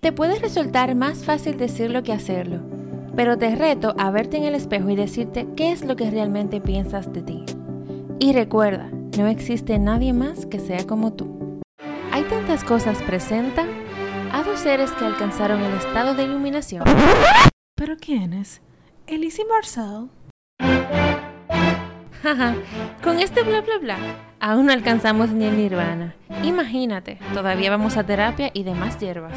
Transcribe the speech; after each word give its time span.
Te 0.00 0.12
puede 0.12 0.38
resultar 0.38 0.94
más 0.94 1.26
fácil 1.26 1.58
decirlo 1.58 2.02
que 2.02 2.14
hacerlo, 2.14 2.60
pero 3.14 3.36
te 3.36 3.54
reto 3.54 3.94
a 3.98 4.10
verte 4.10 4.38
en 4.38 4.44
el 4.44 4.54
espejo 4.54 4.88
y 4.88 4.96
decirte 4.96 5.46
qué 5.56 5.72
es 5.72 5.84
lo 5.84 5.94
que 5.94 6.10
realmente 6.10 6.62
piensas 6.62 7.12
de 7.12 7.20
ti. 7.20 7.44
Y 8.18 8.32
recuerda, 8.32 8.90
no 9.18 9.26
existe 9.26 9.78
nadie 9.78 10.14
más 10.14 10.46
que 10.46 10.58
sea 10.58 10.86
como 10.86 11.12
tú. 11.12 11.60
Hay 12.12 12.22
tantas 12.22 12.64
cosas 12.64 13.02
presenta 13.02 13.66
a 14.32 14.42
dos 14.42 14.60
seres 14.60 14.90
que 14.92 15.04
alcanzaron 15.04 15.60
el 15.60 15.74
estado 15.74 16.14
de 16.14 16.22
iluminación. 16.22 16.84
¿Pero 17.74 17.96
quiénes? 17.98 18.62
¿Elise 19.06 19.42
y 19.42 19.44
Marcel? 19.44 20.08
Con 23.02 23.18
este 23.18 23.42
bla 23.42 23.60
bla 23.60 23.78
bla, 23.78 23.98
aún 24.40 24.64
no 24.64 24.72
alcanzamos 24.72 25.28
ni 25.30 25.44
el 25.44 25.58
nirvana. 25.58 26.14
Imagínate, 26.42 27.18
todavía 27.34 27.68
vamos 27.68 27.98
a 27.98 28.04
terapia 28.04 28.50
y 28.54 28.62
demás 28.62 28.98
hierbas. 28.98 29.34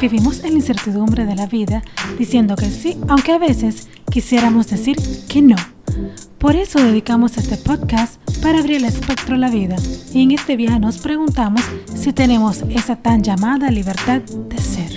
Vivimos 0.00 0.44
en 0.44 0.50
la 0.50 0.58
incertidumbre 0.58 1.24
de 1.26 1.34
la 1.34 1.46
vida 1.46 1.82
diciendo 2.18 2.54
que 2.54 2.70
sí, 2.70 2.96
aunque 3.08 3.32
a 3.32 3.38
veces 3.38 3.88
quisiéramos 4.10 4.68
decir 4.68 4.96
que 5.28 5.42
no. 5.42 5.56
Por 6.38 6.54
eso 6.54 6.78
dedicamos 6.78 7.36
este 7.36 7.56
podcast 7.56 8.20
para 8.40 8.60
abrir 8.60 8.76
el 8.76 8.84
espectro 8.84 9.34
a 9.34 9.38
la 9.38 9.50
vida. 9.50 9.74
Y 10.14 10.22
en 10.22 10.30
este 10.30 10.54
viaje 10.54 10.78
nos 10.78 10.98
preguntamos 10.98 11.62
si 11.96 12.12
tenemos 12.12 12.62
esa 12.70 12.94
tan 12.94 13.24
llamada 13.24 13.72
libertad 13.72 14.20
de 14.22 14.58
ser. 14.58 14.90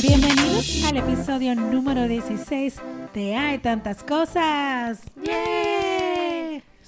Bienvenidos 0.00 0.84
al 0.86 0.96
episodio 0.96 1.56
número 1.56 2.06
16 2.06 2.76
de 3.14 3.34
Hay 3.34 3.58
tantas 3.58 4.04
cosas. 4.04 5.00
¡Yay! 5.24 5.97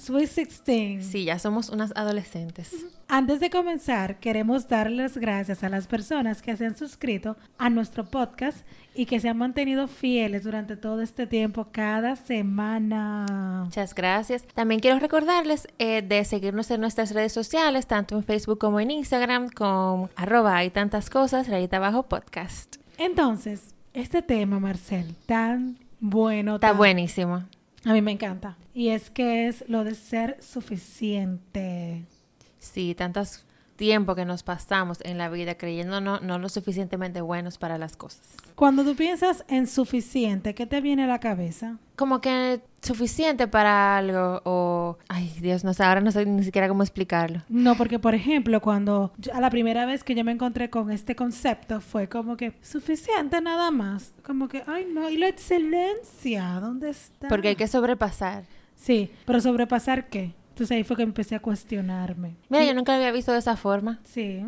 Sweet 0.01 0.29
16. 0.35 1.05
Sí, 1.05 1.25
ya 1.25 1.37
somos 1.37 1.69
unas 1.69 1.91
adolescentes. 1.95 2.73
Antes 3.07 3.39
de 3.39 3.49
comenzar, 3.49 4.19
queremos 4.19 4.67
darles 4.67 5.17
gracias 5.17 5.63
a 5.63 5.69
las 5.69 5.85
personas 5.87 6.41
que 6.41 6.55
se 6.57 6.65
han 6.65 6.75
suscrito 6.75 7.37
a 7.57 7.69
nuestro 7.69 8.05
podcast 8.05 8.57
y 8.95 9.05
que 9.05 9.19
se 9.19 9.29
han 9.29 9.37
mantenido 9.37 9.87
fieles 9.87 10.43
durante 10.43 10.75
todo 10.77 11.01
este 11.01 11.27
tiempo, 11.27 11.67
cada 11.71 12.15
semana. 12.15 13.63
Muchas 13.65 13.93
gracias. 13.93 14.43
También 14.53 14.79
quiero 14.79 14.97
recordarles 14.99 15.67
eh, 15.77 16.01
de 16.01 16.25
seguirnos 16.25 16.71
en 16.71 16.81
nuestras 16.81 17.11
redes 17.13 17.33
sociales, 17.33 17.85
tanto 17.85 18.15
en 18.15 18.23
Facebook 18.23 18.57
como 18.59 18.79
en 18.79 18.91
Instagram, 18.91 19.49
con 19.49 20.09
arroba 20.15 20.55
hay 20.57 20.69
tantas 20.71 21.09
cosas, 21.09 21.47
rayita 21.47 21.77
abajo 21.77 22.03
podcast. 22.03 22.77
Entonces, 22.97 23.75
este 23.93 24.21
tema, 24.21 24.59
Marcel, 24.59 25.15
tan 25.25 25.77
bueno. 25.99 26.55
Está 26.55 26.69
tan- 26.69 26.77
buenísimo. 26.77 27.43
A 27.85 27.93
mí 27.93 28.01
me 28.01 28.11
encanta. 28.11 28.57
Y 28.73 28.89
es 28.89 29.09
que 29.09 29.47
es 29.47 29.65
lo 29.67 29.83
de 29.83 29.95
ser 29.95 30.37
suficiente. 30.41 32.05
Sí, 32.59 32.93
tantos 32.95 33.43
tiempo 33.81 34.13
que 34.13 34.25
nos 34.25 34.43
pasamos 34.43 34.99
en 35.03 35.17
la 35.17 35.27
vida 35.29 35.55
creyendo 35.55 35.99
no, 36.01 36.19
no 36.19 36.37
lo 36.37 36.49
suficientemente 36.49 37.19
buenos 37.21 37.57
para 37.57 37.79
las 37.79 37.95
cosas. 37.97 38.21
Cuando 38.53 38.83
tú 38.83 38.95
piensas 38.95 39.43
en 39.47 39.65
suficiente, 39.65 40.53
¿qué 40.53 40.67
te 40.67 40.81
viene 40.81 41.05
a 41.05 41.07
la 41.07 41.19
cabeza? 41.19 41.77
Como 41.95 42.21
que 42.21 42.61
suficiente 42.83 43.47
para 43.47 43.97
algo 43.97 44.39
o... 44.45 44.97
Ay, 45.09 45.33
Dios, 45.41 45.63
no 45.63 45.73
sé, 45.73 45.83
ahora 45.83 45.99
no 45.99 46.11
sé 46.11 46.27
ni 46.27 46.43
siquiera 46.43 46.67
cómo 46.67 46.83
explicarlo. 46.83 47.41
No, 47.49 47.73
porque 47.75 47.97
por 47.97 48.13
ejemplo, 48.13 48.61
cuando 48.61 49.13
yo- 49.17 49.33
a 49.33 49.41
la 49.41 49.49
primera 49.49 49.87
vez 49.87 50.03
que 50.03 50.13
yo 50.13 50.23
me 50.23 50.31
encontré 50.31 50.69
con 50.69 50.91
este 50.91 51.15
concepto 51.15 51.81
fue 51.81 52.07
como 52.07 52.37
que 52.37 52.53
suficiente 52.61 53.41
nada 53.41 53.71
más. 53.71 54.13
Como 54.23 54.47
que, 54.47 54.61
ay 54.67 54.85
no, 54.93 55.09
y 55.09 55.17
la 55.17 55.27
excelencia, 55.27 56.59
¿dónde 56.61 56.91
está? 56.91 57.27
Porque 57.29 57.47
hay 57.49 57.55
que 57.55 57.67
sobrepasar. 57.67 58.43
Sí, 58.75 59.11
pero 59.25 59.41
sobrepasar 59.41 60.07
qué? 60.09 60.33
Entonces 60.51 60.71
ahí 60.77 60.83
fue 60.83 60.95
que 60.97 61.03
empecé 61.03 61.35
a 61.35 61.39
cuestionarme. 61.39 62.35
Mira, 62.49 62.63
Y- 62.63 62.67
yo 62.67 62.73
nunca 62.73 62.93
lo 62.93 62.97
había 62.99 63.11
visto 63.11 63.31
de 63.31 63.39
esa 63.39 63.55
forma. 63.57 63.99
Sí, 64.03 64.41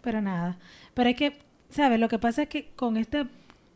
pero 0.00 0.20
nada. 0.22 0.58
Pero 0.94 1.08
hay 1.08 1.14
que, 1.14 1.38
¿sabes? 1.70 1.98
Lo 2.00 2.08
que 2.08 2.18
pasa 2.18 2.42
es 2.42 2.48
que 2.48 2.70
con 2.76 2.96
este 2.96 3.26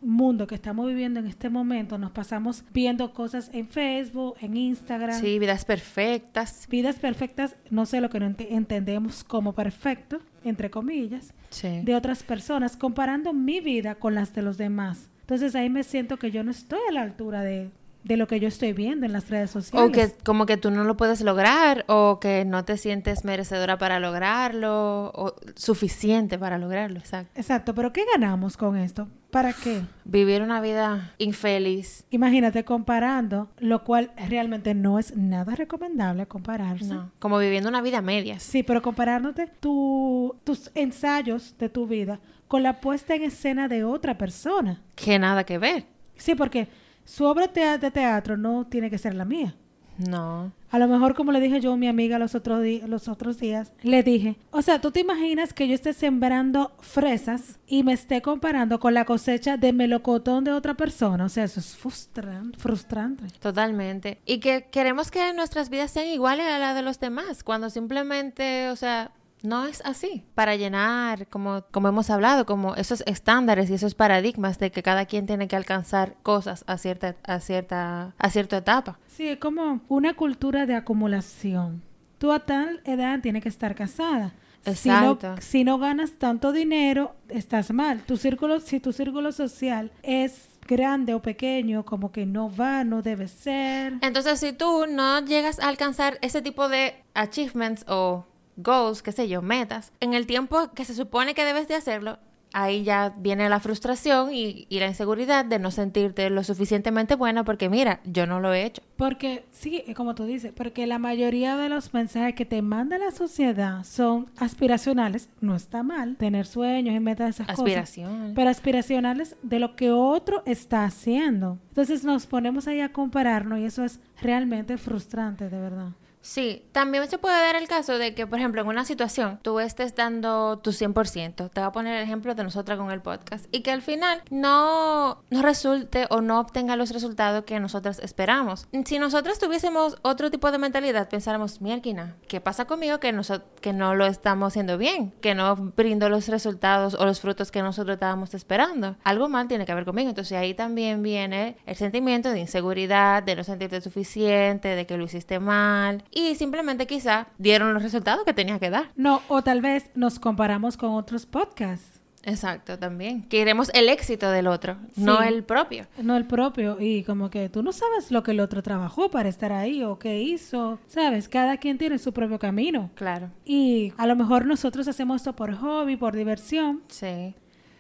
mundo 0.01 0.47
que 0.47 0.55
estamos 0.55 0.87
viviendo 0.87 1.19
en 1.21 1.27
este 1.27 1.49
momento, 1.49 1.97
nos 1.97 2.11
pasamos 2.11 2.63
viendo 2.75 3.15
cosas 3.15 3.49
en 3.55 3.67
Facebook, 3.67 4.35
en 4.43 4.55
Instagram. 4.57 5.19
Sí, 5.19 5.39
vidas 5.39 5.65
perfectas. 5.65 6.67
Vidas 6.69 6.97
perfectas, 6.97 7.57
no 7.71 7.87
sé 7.87 8.03
lo 8.03 8.11
que 8.11 8.21
no 8.21 8.27
ente- 8.27 8.49
entendemos 8.55 9.25
como 9.25 9.55
perfecto, 9.55 10.19
entre 10.45 10.71
comillas, 10.71 11.33
Sí. 11.49 11.81
de 11.83 11.95
otras 11.95 12.23
personas, 12.23 12.77
comparando 12.77 13.33
mi 13.33 13.61
vida 13.61 13.95
con 13.95 14.15
las 14.15 14.35
de 14.35 14.43
los 14.43 14.59
demás. 14.59 15.09
Entonces 15.23 15.55
ahí 15.55 15.71
me 15.71 15.83
siento 15.85 16.19
que 16.19 16.31
yo 16.31 16.45
no 16.45 16.51
estoy 16.51 16.81
a 16.91 16.93
la 16.93 17.01
altura 17.01 17.41
de, 17.41 17.71
de 18.05 18.17
lo 18.19 18.27
que 18.27 18.39
yo 18.39 18.47
estoy 18.49 18.73
viendo 18.75 19.07
en 19.07 19.13
las 19.13 19.31
redes 19.31 19.51
sociales. 19.51 19.89
O 19.89 19.91
que 19.91 20.13
como 20.25 20.45
que 20.47 20.57
tú 20.59 20.71
no 20.71 20.85
lo 20.85 20.97
puedes 20.97 21.23
lograr 21.23 21.85
o 21.89 22.21
que 22.21 22.45
no 22.45 22.65
te 22.65 22.77
sientes 22.77 23.25
merecedora 23.25 23.79
para 23.79 23.99
lograrlo 23.99 25.11
o 25.15 25.35
suficiente 25.57 26.39
para 26.39 26.59
lograrlo, 26.59 26.99
exacto. 26.99 27.33
Exacto, 27.41 27.75
pero 27.75 27.93
¿qué 27.93 28.05
ganamos 28.13 28.57
con 28.57 28.77
esto? 28.77 29.09
¿Para 29.31 29.53
qué? 29.53 29.81
Vivir 30.05 30.43
una 30.43 30.61
vida 30.61 31.13
infeliz. 31.19 32.05
Imagínate 32.11 32.65
comparando, 32.65 33.49
lo 33.59 33.83
cual 33.83 34.13
realmente 34.29 34.75
no 34.75 34.99
es 34.99 35.17
nada 35.17 35.57
recomendable 35.57 36.27
compararse. 36.27 36.85
No, 36.95 37.11
como 37.19 37.39
viviendo 37.39 37.69
una 37.69 37.81
vida 37.83 37.99
a 37.99 38.03
medias. 38.03 38.43
Sí, 38.43 38.63
pero 38.63 38.81
comparándote 38.83 39.47
tu- 39.61 40.37
tus 40.45 40.71
ensayos 40.75 41.57
de 41.59 41.69
tu 41.69 41.87
vida 41.87 42.21
con 42.49 42.63
la 42.63 42.81
puesta 42.81 43.15
en 43.15 43.23
escena 43.25 43.67
de 43.67 43.83
otra 43.83 44.17
persona. 44.19 44.83
Que 44.95 45.19
nada 45.19 45.45
que 45.45 45.59
ver. 45.59 45.87
Sí, 46.17 46.35
porque 46.37 46.69
su 47.05 47.25
obra 47.25 47.47
de 47.49 47.91
teatro 47.91 48.37
no 48.37 48.67
tiene 48.67 48.91
que 48.91 48.99
ser 48.99 49.15
la 49.15 49.25
mía. 49.25 49.55
No. 49.97 50.51
A 50.73 50.79
lo 50.81 50.89
mejor, 50.89 51.15
como 51.15 51.31
le 51.31 51.39
dije 51.39 51.61
yo 51.61 51.75
a 51.75 51.77
mi 51.77 51.87
amiga 51.87 52.19
los 52.19 52.35
otros, 52.35 52.61
los 52.89 53.07
otros 53.07 53.39
días, 53.39 53.73
le 53.83 54.03
dije, 54.03 54.35
o 54.51 54.61
sea, 54.61 54.81
¿tú 54.81 54.91
te 54.91 54.99
imaginas 54.99 55.53
que 55.53 55.69
yo 55.69 55.75
esté 55.77 55.93
sembrando 55.93 56.73
fresas 56.81 57.61
y 57.69 57.85
me 57.85 57.93
esté 57.93 58.21
comparando 58.21 58.81
con 58.81 58.93
la 58.93 59.05
cosecha 59.05 59.57
de 59.57 59.73
melocotón 59.73 60.43
de 60.43 60.51
otra 60.53 60.75
persona? 60.75 61.25
O 61.25 61.29
sea, 61.29 61.45
eso 61.45 61.61
es 61.61 61.79
frustran- 61.81 62.57
frustrante. 62.59 63.27
Totalmente. 63.39 64.19
Y 64.27 64.41
que 64.41 64.67
queremos 64.73 65.13
que 65.13 65.33
nuestras 65.33 65.71
vidas 65.71 65.93
sean 65.93 66.09
iguales 66.09 66.47
a 66.47 66.59
las 66.59 66.75
de 66.75 66.83
los 66.83 66.99
demás, 66.99 67.45
cuando 67.45 67.71
simplemente, 67.71 68.71
o 68.71 68.77
sea, 68.77 69.13
no 69.45 69.67
es 69.67 69.83
así. 69.85 70.25
Para 70.35 70.57
llenar, 70.57 71.29
como, 71.29 71.65
como 71.71 71.89
hemos 71.89 72.11
hablado, 72.11 72.47
como 72.47 72.75
esos 72.75 73.03
estándares 73.07 73.71
y 73.71 73.75
esos 73.75 73.95
paradigmas 73.95 74.59
de 74.59 74.71
que 74.71 74.83
cada 74.83 75.05
quien 75.07 75.27
tiene 75.27 75.49
que 75.49 75.57
alcanzar 75.57 76.17
cosas 76.23 76.65
a 76.67 76.79
cierta, 76.79 77.17
a 77.25 77.41
cierta, 77.41 78.15
a 78.19 78.31
cierta 78.31 78.57
etapa. 78.57 78.99
Sí, 79.07 79.29
es 79.29 79.39
como 79.39 79.83
una 79.89 80.15
cultura 80.15 80.67
de 80.67 80.75
acumulación. 80.75 81.83
Tú 82.19 82.33
a 82.33 82.41
tal 82.41 82.81
edad 82.85 83.21
tienes 83.21 83.43
que 83.43 83.49
estar 83.49 83.75
casada. 83.75 84.35
Si 84.75 84.89
no, 84.89 85.13
Exacto. 85.13 85.43
si 85.43 85.63
no 85.63 85.79
ganas 85.79 86.13
tanto 86.13 86.51
dinero, 86.51 87.15
estás 87.29 87.71
mal. 87.71 88.01
Tu 88.07 88.17
círculo, 88.17 88.61
si 88.61 88.81
tu 88.81 88.95
círculo 88.95 89.31
social 89.31 89.93
es 90.03 90.49
grande 90.67 91.13
o 91.13 91.21
pequeño, 91.21 91.85
como 91.85 92.13
que 92.13 92.25
no 92.25 92.51
va, 92.55 92.83
no 92.83 93.03
debe 93.03 93.29
ser. 93.29 93.99
Entonces, 94.01 94.41
si 94.41 94.55
tú 94.55 94.87
no 94.89 95.23
llegas 95.23 95.59
a 95.59 95.69
alcanzar 95.69 96.17
ese 96.23 96.41
tipo 96.41 96.71
de 96.71 96.95
achievements 97.13 97.85
o 97.89 98.25
goals, 98.57 99.03
qué 99.03 99.13
sé 99.13 99.29
yo, 99.29 99.43
metas, 99.43 99.93
en 100.01 100.15
el 100.15 100.27
tiempo 100.27 100.73
que 100.75 100.85
se 100.85 100.95
supone 100.95 101.35
que 101.35 101.45
debes 101.45 101.69
de 101.69 101.75
hacerlo, 101.75 102.19
ahí 102.55 102.85
ya 102.85 103.13
viene 103.19 103.49
la 103.49 103.61
frustración 103.61 104.33
y, 104.33 104.67
y 104.71 104.79
la 104.79 104.87
inseguridad 104.87 105.45
de 105.45 105.59
no 105.59 105.71
sentirte 105.71 106.31
lo 106.31 106.45
suficientemente 106.45 107.17
buena 107.17 107.45
porque 107.45 107.69
mira, 107.69 108.01
yo 108.05 108.27
no 108.27 108.41
lo 108.41 108.55
he 108.55 108.65
hecho. 108.65 108.81
Porque, 108.97 109.45
sí, 109.51 109.83
es 109.89 109.97
como 109.97 110.15
tú 110.15 110.25
dices, 110.25 110.53
porque 110.55 110.87
la 110.87 111.01
mayoría 111.01 111.57
de 111.57 111.69
los 111.69 111.93
mensajes 111.93 112.37
que 112.37 112.45
te 112.45 112.63
manda 112.63 112.97
la 112.97 113.11
sociedad 113.11 113.83
son 113.83 114.31
aspiracionales. 114.37 115.29
No 115.41 115.57
está 115.57 115.83
mal 115.83 116.17
tener 116.17 116.47
sueños 116.47 116.95
y 116.95 117.01
metas 117.01 117.31
esas 117.31 117.49
cosas. 117.49 117.59
Aspiración. 117.59 118.33
pero 118.37 118.49
aspiracionales 118.51 119.37
de 119.43 119.59
lo 119.59 119.75
que 119.75 119.91
otro 119.91 120.45
está 120.47 120.85
haciendo. 120.85 121.59
Entonces 121.71 122.05
nos 122.05 122.27
ponemos 122.27 122.69
ahí 122.69 122.81
a 122.81 122.93
compararnos 122.93 123.59
y 123.59 123.65
eso 123.65 123.85
es 123.85 123.99
realmente 124.23 124.79
frustrante, 124.79 125.51
de 125.51 125.59
verdad. 125.59 125.89
Sí, 126.25 126.65
también 126.73 127.07
se 127.07 127.19
puede 127.19 127.37
dar 127.37 127.55
el 127.55 127.69
caso 127.69 127.99
de 127.99 128.15
que, 128.15 128.27
por 128.27 128.39
ejemplo, 128.39 128.63
en 128.63 128.67
una 128.67 128.87
situación 128.87 129.39
tú 129.43 129.61
estés 129.61 129.95
dando 129.95 130.59
tu 130.59 130.71
100%. 130.71 131.51
Te 131.51 131.61
voy 131.61 131.69
a 131.69 131.71
poner 131.71 131.97
el 131.99 132.03
ejemplo 132.03 132.35
de 132.35 132.43
nosotras 132.43 132.79
con 132.79 132.91
el 132.91 133.03
podcast. 133.03 133.45
Y 133.53 133.61
que 133.61 133.71
al 133.71 133.83
final 133.83 134.23
no, 134.31 135.23
resulte 135.31 136.07
o 136.09 136.23
no 136.23 136.41
obtenga 136.41 136.77
los 136.77 136.93
resultados 136.93 137.45
que 137.45 137.61
nosotras 137.61 137.99
esperamos. 137.99 138.67
Si 138.87 138.99
nosotras 138.99 139.39
tuviésemos 139.39 139.99
otro 140.01 140.31
tipo 140.31 140.51
de 140.51 140.57
mentalidad, 140.57 141.11
pensáramos, 141.11 141.61
mierquina, 141.61 142.17
¿qué 142.27 142.41
pasa 142.41 142.65
conmigo 142.65 143.01
que, 143.01 143.15
que 143.61 143.75
no 143.75 143.95
lo 143.95 144.07
estamos 144.07 144.47
haciendo 144.47 144.79
bien? 144.79 145.13
Que 145.21 145.35
no 145.35 145.55
brindo 145.77 146.09
los 146.09 146.29
resultados 146.29 146.95
o 146.95 147.05
los 147.05 147.21
frutos 147.21 147.51
que 147.51 147.61
nosotros 147.61 147.97
estábamos 147.97 148.33
esperando. 148.33 148.97
Algo 149.05 149.29
mal 149.29 149.47
tiene 149.47 149.67
que 149.67 149.75
ver 149.75 149.85
conmigo. 149.85 150.09
Entonces 150.09 150.39
ahí 150.39 150.55
también 150.55 151.03
viene 151.03 151.59
el 151.67 151.77
sentimiento 151.77 152.31
de 152.31 152.41
inseguridad, 152.41 153.23
de 153.23 153.37
no 153.37 153.45
sentirte 153.45 153.83
suficiente, 153.83 154.69
de 154.69 154.87
que 154.87 154.97
lo 154.97 155.05
hiciste 155.05 155.39
mal. 155.39 156.03
Y 156.15 156.35
simplemente 156.37 156.87
quizá 156.87 157.27
dieron 157.39 157.75
los 157.75 157.83
resultados 157.83 158.25
que 158.25 158.33
tenía 158.33 158.59
que 158.61 158.71
dar. 158.71 158.91
No, 158.95 159.21
o 159.29 159.43
tal 159.43 159.61
vez 159.61 159.91
nos 159.95 160.19
comparamos 160.21 160.77
con 160.77 160.91
otros 160.95 161.27
podcasts. 161.27 162.01
Exacto, 162.27 162.79
también. 162.79 163.25
Queremos 163.25 163.71
el 163.75 163.89
éxito 163.91 164.31
del 164.31 164.47
otro, 164.47 164.79
no 164.97 165.21
el 165.23 165.45
propio. 165.45 165.87
No 166.01 166.17
el 166.17 166.25
propio. 166.25 166.79
Y 166.81 167.03
como 167.05 167.29
que 167.29 167.51
tú 167.51 167.63
no 167.63 167.71
sabes 167.73 168.11
lo 168.11 168.23
que 168.23 168.31
el 168.31 168.41
otro 168.41 168.63
trabajó 168.63 169.11
para 169.11 169.29
estar 169.29 169.53
ahí 169.53 169.83
o 169.83 169.99
qué 169.99 170.23
hizo. 170.23 170.79
Sabes, 170.87 171.29
cada 171.29 171.59
quien 171.59 171.77
tiene 171.77 171.99
su 171.99 172.15
propio 172.15 172.39
camino. 172.39 172.91
Claro. 172.95 173.31
Y 173.45 173.93
a 173.99 174.07
lo 174.07 174.17
mejor 174.17 174.47
nosotros 174.47 174.89
hacemos 174.89 175.17
esto 175.17 175.37
por 175.37 175.53
hobby, 175.55 175.97
por 175.97 176.17
diversión. 176.17 176.83
Sí. 176.89 177.35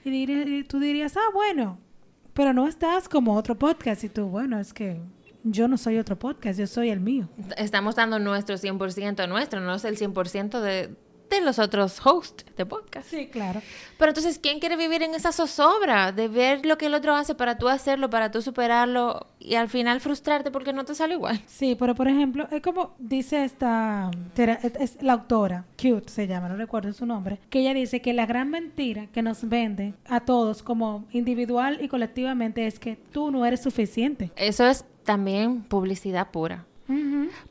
Y, 0.05 0.11
dir- 0.11 0.47
y 0.47 0.65
tú 0.65 0.79
dirías, 0.79 1.17
ah, 1.17 1.31
bueno, 1.33 1.79
pero 2.35 2.53
no 2.53 2.67
estás 2.69 3.09
como 3.09 3.35
otro 3.37 3.59
podcast. 3.59 4.05
Y 4.05 4.11
tú, 4.11 4.27
bueno, 4.27 4.59
es 4.59 4.75
que 4.75 5.01
yo 5.45 5.69
no 5.69 5.77
soy 5.77 5.99
otro 5.99 6.19
podcast, 6.19 6.59
yo 6.59 6.67
soy 6.67 6.91
el 6.91 7.01
mío. 7.01 7.29
Estamos 7.57 7.95
dando 7.95 8.19
nuestro 8.19 8.57
100% 8.57 9.29
nuestro, 9.29 9.61
no 9.61 9.75
es 9.75 9.85
el 9.85 9.97
100% 9.97 10.61
de, 10.61 10.97
de 11.31 11.41
los 11.43 11.59
otros 11.59 12.05
hosts 12.05 12.45
de 12.57 12.65
podcast. 12.65 13.09
Sí, 13.09 13.27
claro. 13.27 13.61
Pero 13.99 14.11
entonces, 14.11 14.39
¿quién 14.39 14.59
quiere 14.59 14.77
vivir 14.77 15.03
en 15.03 15.15
esa 15.15 15.33
zozobra 15.33 16.13
de 16.13 16.29
ver 16.29 16.65
lo 16.65 16.79
que 16.79 16.87
el 16.87 16.95
otro 16.95 17.15
hace 17.15 17.35
para 17.35 17.59
tú 17.59 17.69
hacerlo, 17.69 18.09
para 18.09 18.31
tú 18.31 18.41
superarlo 18.41 19.27
y 19.39 19.55
al 19.57 19.69
final 19.69 20.01
frustrarte 20.01 20.51
porque 20.51 20.73
no 20.73 20.85
te 20.85 20.95
sale 20.95 21.15
igual? 21.15 21.41
Sí, 21.47 21.77
pero 21.79 21.95
por 21.95 22.09
ejemplo, 22.09 22.49
es 22.51 22.63
como 22.63 22.95
dice 22.99 23.45
esta, 23.45 24.11
es 24.37 25.03
la 25.03 25.13
autora, 25.13 25.67
Cute 25.77 26.09
se 26.09 26.27
llama, 26.27 26.49
no 26.49 26.57
recuerdo 26.57 26.93
su 26.93 27.05
nombre, 27.05 27.39
que 27.51 27.61
ella 27.61 27.75
dice 27.75 28.01
que 28.01 28.15
la 28.15 28.27
gran 28.27 28.51
mentira 28.51 29.09
que 29.09 29.23
nos 29.23 29.49
vende 29.49 29.95
a 30.07 30.21
todos 30.21 30.63
como 30.63 31.05
individual 31.13 31.79
y 31.83 31.89
colectivamente 31.89 32.67
es 32.67 32.79
que 32.79 32.97
tú 33.13 33.31
no 33.31 33.45
eres 33.45 33.63
suficiente. 33.63 34.33
Eso 34.37 34.67
es 34.67 34.85
también 35.05 35.63
publicidad 35.63 36.31
pura. 36.31 36.65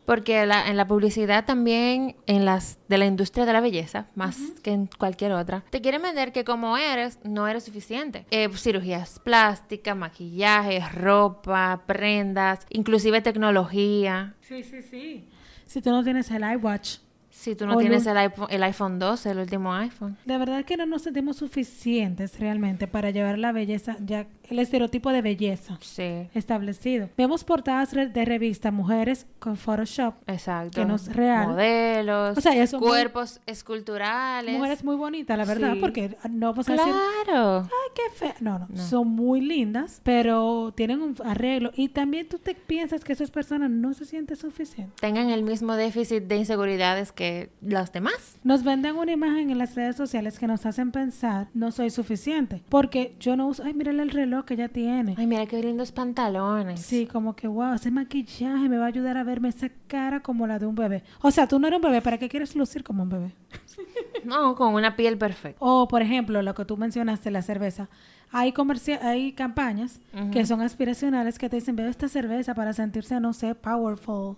Porque 0.05 0.45
la- 0.45 0.69
en 0.69 0.77
la 0.77 0.87
publicidad 0.87 1.43
también, 1.45 2.15
en 2.27 2.45
las 2.45 2.77
de 2.87 2.97
la 2.99 3.05
industria 3.05 3.45
de 3.45 3.53
la 3.53 3.61
belleza, 3.61 4.05
más 4.15 4.37
que 4.61 4.71
en 4.71 4.87
cualquier 4.97 5.31
otra, 5.31 5.63
te 5.71 5.81
quieren 5.81 6.01
vender 6.03 6.31
que 6.31 6.43
como 6.43 6.77
eres, 6.77 7.17
no 7.23 7.47
eres 7.47 7.63
suficiente. 7.63 8.25
Eh, 8.29 8.47
cirugías 8.55 9.19
plásticas, 9.19 9.97
maquillaje, 9.97 10.79
ropa, 10.93 11.81
prendas, 11.87 12.65
inclusive 12.69 13.21
tecnología. 13.21 14.35
Sí, 14.41 14.63
sí, 14.63 14.81
sí. 14.83 15.27
Si 15.65 15.81
tú 15.81 15.89
no 15.89 16.03
tienes 16.03 16.29
el 16.29 16.43
iWatch, 16.43 16.97
Si 17.43 17.55
tú 17.55 17.67
no 17.67 17.75
O 17.75 17.77
tienes 17.79 18.05
no- 18.05 18.11
el 18.11 18.17
iPhone, 18.19 18.47
el 18.49 18.63
iPhone 18.63 18.99
12, 18.99 19.31
el 19.31 19.39
último 19.39 19.73
iPhone. 19.73 20.15
de 20.23 20.37
verdad 20.37 20.63
que 20.63 20.77
no 20.77 20.85
nos 20.85 21.01
sentimos 21.01 21.35
suficientes 21.35 22.39
realmente 22.39 22.87
para 22.87 23.09
llevar 23.09 23.37
la 23.37 23.51
belleza, 23.51 23.97
ya 23.99 24.27
el 24.49 24.59
estereotipo 24.59 25.09
de 25.11 25.21
belleza 25.21 25.77
Sí, 25.81 26.29
establecido. 26.33 27.09
Vemos 27.17 27.43
portadas 27.43 27.91
de 27.91 28.25
revista 28.25 28.71
mujeres 28.71 29.25
con 29.39 29.57
Photoshop, 29.57 30.13
exacto. 30.27 30.79
Que 30.79 30.85
no 30.85 30.95
es 30.95 31.13
real. 31.13 31.47
Modelos, 31.49 32.37
O 32.37 32.41
sea, 32.41 32.65
son 32.67 32.79
muy- 32.79 32.89
cuerpos 32.89 33.41
esculturales. 33.45 34.55
mujeres 34.55 34.83
muy 34.83 34.95
bonitas, 34.95 35.37
la 35.37 35.45
verdad, 35.45 35.73
Sí. 35.73 35.79
porque 35.79 36.15
no 36.29 36.47
vamos 36.51 36.69
a 36.69 36.73
decir 36.73 36.93
Claro. 37.25 37.59
ay, 37.63 37.91
qué 37.95 38.15
fea. 38.15 38.35
No, 38.39 38.59
no, 38.59 38.67
son 38.77 39.07
muy 39.09 39.41
lindas, 39.41 39.99
pero 40.03 40.71
tienen 40.75 41.01
un 41.01 41.15
arreglo. 41.25 41.71
Y 41.75 41.89
también 41.89 42.27
tú 42.29 42.37
te 42.37 42.55
piensas 42.55 43.03
que 43.03 43.13
esas 43.13 43.31
personas 43.31 43.69
no 43.69 43.93
se 43.93 44.05
sienten 44.05 44.37
suficientes. 44.37 44.95
Tengan 45.01 45.29
el 45.29 45.43
mismo 45.43 45.75
déficit 45.75 46.23
de 46.23 46.37
inseguridades 46.37 47.11
que 47.11 47.32
los 47.61 47.91
demás. 47.91 48.39
Nos 48.43 48.63
venden 48.63 48.95
una 48.95 49.11
imagen 49.11 49.49
en 49.49 49.57
las 49.57 49.75
redes 49.75 49.95
sociales 49.95 50.39
que 50.39 50.47
nos 50.47 50.65
hacen 50.65 50.91
pensar, 50.91 51.47
no 51.53 51.71
soy 51.71 51.89
suficiente. 51.89 52.63
Porque 52.69 53.15
yo 53.19 53.35
no 53.35 53.47
uso, 53.47 53.63
ay, 53.63 53.73
mírale 53.73 54.03
el 54.03 54.09
reloj 54.09 54.45
que 54.45 54.55
ella 54.55 54.69
tiene. 54.69 55.15
Ay, 55.17 55.27
mira 55.27 55.45
qué 55.45 55.61
lindos 55.61 55.91
pantalones. 55.91 56.81
Sí, 56.81 57.05
como 57.05 57.35
que, 57.35 57.47
wow, 57.47 57.73
ese 57.73 57.91
maquillaje 57.91 58.69
me 58.69 58.77
va 58.77 58.85
a 58.85 58.87
ayudar 58.87 59.17
a 59.17 59.23
verme 59.23 59.49
esa 59.49 59.69
cara 59.87 60.21
como 60.21 60.47
la 60.47 60.59
de 60.59 60.65
un 60.65 60.75
bebé. 60.75 61.03
O 61.21 61.31
sea, 61.31 61.47
tú 61.47 61.59
no 61.59 61.67
eres 61.67 61.77
un 61.77 61.83
bebé, 61.83 62.01
¿para 62.01 62.17
qué 62.17 62.29
quieres 62.29 62.55
lucir 62.55 62.83
como 62.83 63.03
un 63.03 63.09
bebé? 63.09 63.35
No, 64.23 64.55
con 64.55 64.73
una 64.73 64.95
piel 64.95 65.17
perfecta. 65.17 65.57
O, 65.59 65.87
por 65.87 66.01
ejemplo, 66.01 66.41
lo 66.41 66.53
que 66.55 66.63
tú 66.63 66.77
mencionaste, 66.77 67.29
la 67.29 67.41
cerveza. 67.41 67.89
Hay, 68.31 68.53
hay 69.01 69.33
campañas 69.33 69.99
que 70.31 70.45
son 70.45 70.61
aspiracionales 70.61 71.37
que 71.37 71.49
te 71.49 71.57
dicen, 71.57 71.75
bebe 71.75 71.89
esta 71.89 72.07
cerveza 72.07 72.55
para 72.55 72.73
sentirse, 72.73 73.19
no 73.19 73.33
sé, 73.33 73.53
powerful. 73.53 74.37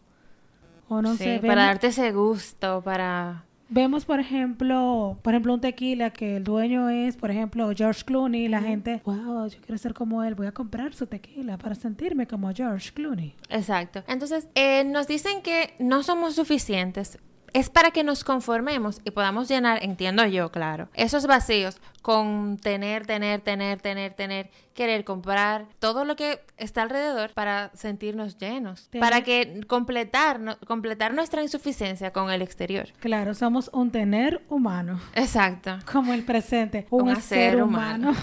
O 0.88 1.02
no 1.02 1.16
Sí, 1.16 1.24
sé, 1.24 1.40
para 1.40 1.64
vemos, 1.64 1.66
darte 1.68 1.88
ese 1.88 2.12
gusto, 2.12 2.82
para... 2.84 3.44
vemos, 3.70 4.06
por 4.06 4.20
ejemplo, 4.20 5.18
por 5.22 5.34
ejemplo, 5.34 5.54
un 5.54 5.62
tequila 5.62 6.12
que 6.12 6.38
el 6.38 6.44
dueño 6.44 6.90
es, 6.90 7.18
por 7.18 7.32
ejemplo, 7.32 7.70
George 7.76 8.04
Clooney 8.06 8.48
la 8.48 8.62
gente, 8.62 9.02
wow, 9.06 9.48
yo 9.48 9.60
quiero 9.62 9.78
ser 9.78 9.94
como 9.94 10.24
él, 10.24 10.36
voy 10.36 10.48
a 10.48 10.52
comprar 10.52 10.94
su 10.94 11.08
tequila 11.08 11.58
para 11.58 11.74
sentirme 11.76 12.28
como 12.28 12.52
George 12.54 12.92
Clooney. 12.94 13.34
Exacto. 13.50 14.04
Entonces, 14.08 14.48
eh, 14.56 14.84
nos 14.84 15.08
dicen 15.08 15.42
que 15.42 15.74
no 15.80 16.04
somos 16.04 16.36
suficientes. 16.36 17.18
Es 17.56 17.70
para 17.70 17.92
que 17.92 18.04
nos 18.04 18.26
conformemos 18.26 19.00
y 19.06 19.12
podamos 19.12 19.48
llenar, 19.48 19.82
entiendo 19.82 20.26
yo, 20.26 20.52
claro, 20.52 20.90
esos 20.94 21.26
vacíos 21.26 21.78
con 22.02 22.58
tener, 22.58 23.06
tener, 23.08 23.40
tener, 23.40 23.80
tener, 23.80 24.14
tener, 24.14 24.50
querer 24.74 25.06
comprar, 25.06 25.66
todo 25.80 26.04
lo 26.04 26.18
que 26.18 26.42
está 26.58 26.82
alrededor 26.82 27.32
para 27.34 27.72
sentirnos 27.74 28.38
llenos, 28.38 28.90
Tener- 28.90 29.00
para 29.02 29.22
que 29.24 29.62
completar, 29.68 30.42
no- 30.42 30.58
completar 30.68 31.14
nuestra 31.14 31.44
insuficiencia 31.44 32.12
con 32.12 32.30
el 32.30 32.42
exterior. 32.42 32.90
Claro, 33.00 33.34
somos 33.34 33.70
un 33.72 33.90
tener 33.90 34.44
humano. 34.50 35.00
Exacto. 35.16 35.78
como 35.90 36.14
el 36.14 36.26
presente, 36.26 36.86
un, 36.90 37.04
Un 37.10 37.62
humano. 37.62 37.64
humano. 38.10 38.14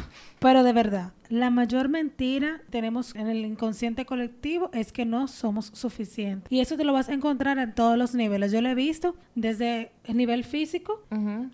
Pero 0.41 0.63
de 0.63 0.73
verdad, 0.75 1.13
la 1.33 1.49
mayor 1.49 1.89
mentira 1.89 2.61
tenemos 2.69 3.15
en 3.15 3.27
el 3.27 3.39
inconsciente 3.47 4.05
colectivo 4.05 4.69
es 4.75 4.93
que 4.93 5.07
no 5.07 5.29
somos 5.29 5.71
suficientes. 5.73 6.53
Y 6.53 6.61
eso 6.61 6.77
te 6.77 6.85
lo 6.85 6.93
vas 6.93 7.09
a 7.09 7.15
encontrar 7.15 7.57
en 7.57 7.75
todos 7.75 7.97
los 7.97 8.15
niveles. 8.15 8.53
Yo 8.53 8.61
lo 8.61 8.69
he 8.69 8.75
visto 8.75 9.17
desde 9.35 9.93
el 10.05 10.19
nivel 10.19 10.45
físico 10.45 11.01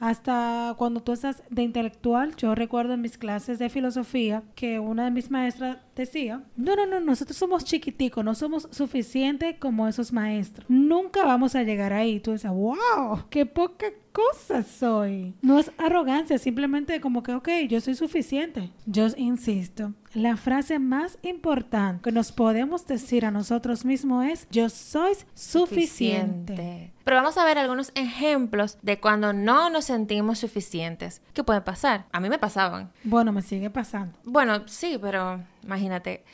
hasta 0.00 0.74
cuando 0.78 0.98
tú 0.98 1.12
estás 1.12 1.44
de 1.48 1.62
intelectual. 1.62 2.34
Yo 2.34 2.56
recuerdo 2.56 2.94
en 2.94 3.02
mis 3.02 3.18
clases 3.18 3.60
de 3.60 3.68
filosofía 3.68 4.42
que 4.56 4.80
una 4.80 5.04
de 5.04 5.12
mis 5.12 5.30
maestras 5.30 5.78
decía, 6.02 6.42
no, 6.56 6.76
no, 6.76 6.86
no, 6.86 7.00
nosotros 7.00 7.36
somos 7.36 7.64
chiquiticos, 7.64 8.24
no 8.24 8.34
somos 8.34 8.68
suficientes 8.70 9.56
como 9.58 9.88
esos 9.88 10.12
maestros. 10.12 10.68
Nunca 10.68 11.24
vamos 11.24 11.54
a 11.54 11.62
llegar 11.62 11.92
ahí. 11.92 12.20
Tú 12.20 12.32
dices, 12.32 12.50
wow, 12.50 13.24
qué 13.30 13.46
poca 13.46 13.86
cosa 14.12 14.62
soy. 14.62 15.34
No 15.42 15.58
es 15.58 15.70
arrogancia, 15.78 16.38
simplemente 16.38 17.00
como 17.00 17.22
que, 17.22 17.34
ok, 17.34 17.48
yo 17.68 17.80
soy 17.80 17.94
suficiente. 17.94 18.70
Yo 18.86 19.06
insisto, 19.16 19.94
la 20.14 20.36
frase 20.36 20.78
más 20.78 21.18
importante 21.22 22.02
que 22.02 22.12
nos 22.12 22.32
podemos 22.32 22.86
decir 22.86 23.24
a 23.24 23.30
nosotros 23.30 23.84
mismos 23.84 24.26
es, 24.26 24.48
yo 24.50 24.68
soy 24.68 25.14
suficiente. 25.34 26.92
Pero 27.04 27.16
vamos 27.16 27.38
a 27.38 27.44
ver 27.44 27.58
algunos 27.58 27.92
ejemplos 27.94 28.78
de 28.82 29.00
cuando 29.00 29.32
no 29.32 29.70
nos 29.70 29.86
sentimos 29.86 30.38
suficientes. 30.38 31.22
¿Qué 31.32 31.42
puede 31.44 31.60
pasar? 31.60 32.06
A 32.12 32.20
mí 32.20 32.28
me 32.28 32.38
pasaban. 32.38 32.92
Bueno, 33.04 33.32
me 33.32 33.42
sigue 33.42 33.70
pasando. 33.70 34.18
Bueno, 34.24 34.62
sí, 34.66 34.98
pero 35.00 35.40
imagínate. 35.62 36.24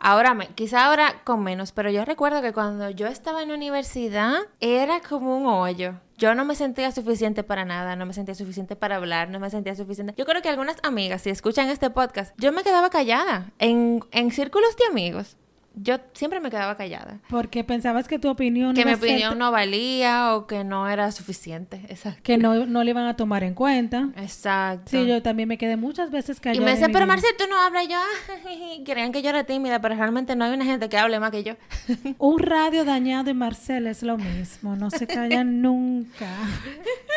Ahora, 0.00 0.34
me, 0.34 0.48
quizá 0.48 0.86
ahora 0.86 1.22
con 1.24 1.42
menos, 1.42 1.72
pero 1.72 1.90
yo 1.90 2.04
recuerdo 2.04 2.40
que 2.40 2.52
cuando 2.52 2.90
yo 2.90 3.06
estaba 3.06 3.42
en 3.42 3.48
la 3.48 3.54
universidad 3.54 4.38
era 4.60 5.00
como 5.00 5.36
un 5.36 5.46
hoyo. 5.46 5.94
Yo 6.16 6.34
no 6.34 6.44
me 6.44 6.54
sentía 6.54 6.90
suficiente 6.92 7.42
para 7.42 7.64
nada, 7.64 7.96
no 7.96 8.06
me 8.06 8.12
sentía 8.12 8.34
suficiente 8.34 8.76
para 8.76 8.96
hablar, 8.96 9.30
no 9.30 9.38
me 9.40 9.50
sentía 9.50 9.74
suficiente. 9.74 10.14
Yo 10.16 10.24
creo 10.24 10.42
que 10.42 10.48
algunas 10.48 10.76
amigas, 10.82 11.22
si 11.22 11.30
escuchan 11.30 11.68
este 11.68 11.90
podcast, 11.90 12.34
yo 12.38 12.52
me 12.52 12.62
quedaba 12.62 12.90
callada 12.90 13.52
en, 13.58 14.04
en 14.10 14.30
círculos 14.30 14.76
de 14.76 14.86
amigos. 14.86 15.36
Yo 15.82 15.98
siempre 16.12 16.40
me 16.40 16.50
quedaba 16.50 16.76
callada. 16.76 17.20
Porque 17.28 17.62
pensabas 17.64 18.08
que 18.08 18.18
tu 18.18 18.28
opinión 18.28 18.74
Que 18.74 18.84
mi 18.84 18.90
ser- 18.92 18.98
opinión 18.98 19.38
no 19.38 19.50
valía 19.52 20.34
o 20.34 20.46
que 20.46 20.64
no 20.64 20.88
era 20.88 21.10
suficiente. 21.12 21.80
Exacto. 21.88 22.20
que 22.22 22.38
no, 22.38 22.66
no 22.66 22.82
le 22.84 22.90
iban 22.90 23.06
a 23.06 23.16
tomar 23.16 23.44
en 23.44 23.54
cuenta. 23.54 24.08
Exacto. 24.16 24.90
Sí, 24.90 25.06
yo 25.06 25.22
también 25.22 25.48
me 25.48 25.58
quedé 25.58 25.76
muchas 25.76 26.10
veces 26.10 26.38
y 26.38 26.40
callada. 26.40 26.64
me 26.64 26.70
en 26.70 26.74
decía, 26.76 26.88
mi 26.88 26.92
pero 26.94 27.04
vida". 27.06 27.14
Marcel, 27.14 27.30
tú 27.38 27.44
no 27.48 27.58
hablas. 27.60 27.84
Y 27.84 27.88
yo, 27.88 27.96
"Ah, 27.98 28.82
creían 28.84 29.12
que 29.12 29.22
yo 29.22 29.30
era 29.30 29.44
tímida, 29.44 29.80
pero 29.80 29.94
realmente 29.94 30.34
no 30.36 30.44
hay 30.44 30.52
una 30.54 30.64
gente 30.64 30.88
que 30.88 30.98
hable 30.98 31.20
más 31.20 31.30
que 31.30 31.44
yo. 31.44 31.54
Un 32.18 32.38
radio 32.40 32.84
dañado 32.84 33.30
y 33.30 33.34
Marcel 33.34 33.86
es 33.86 34.02
lo 34.02 34.16
mismo, 34.18 34.74
no 34.76 34.90
se 34.90 35.06
callan 35.06 35.60
nunca. 35.62 36.28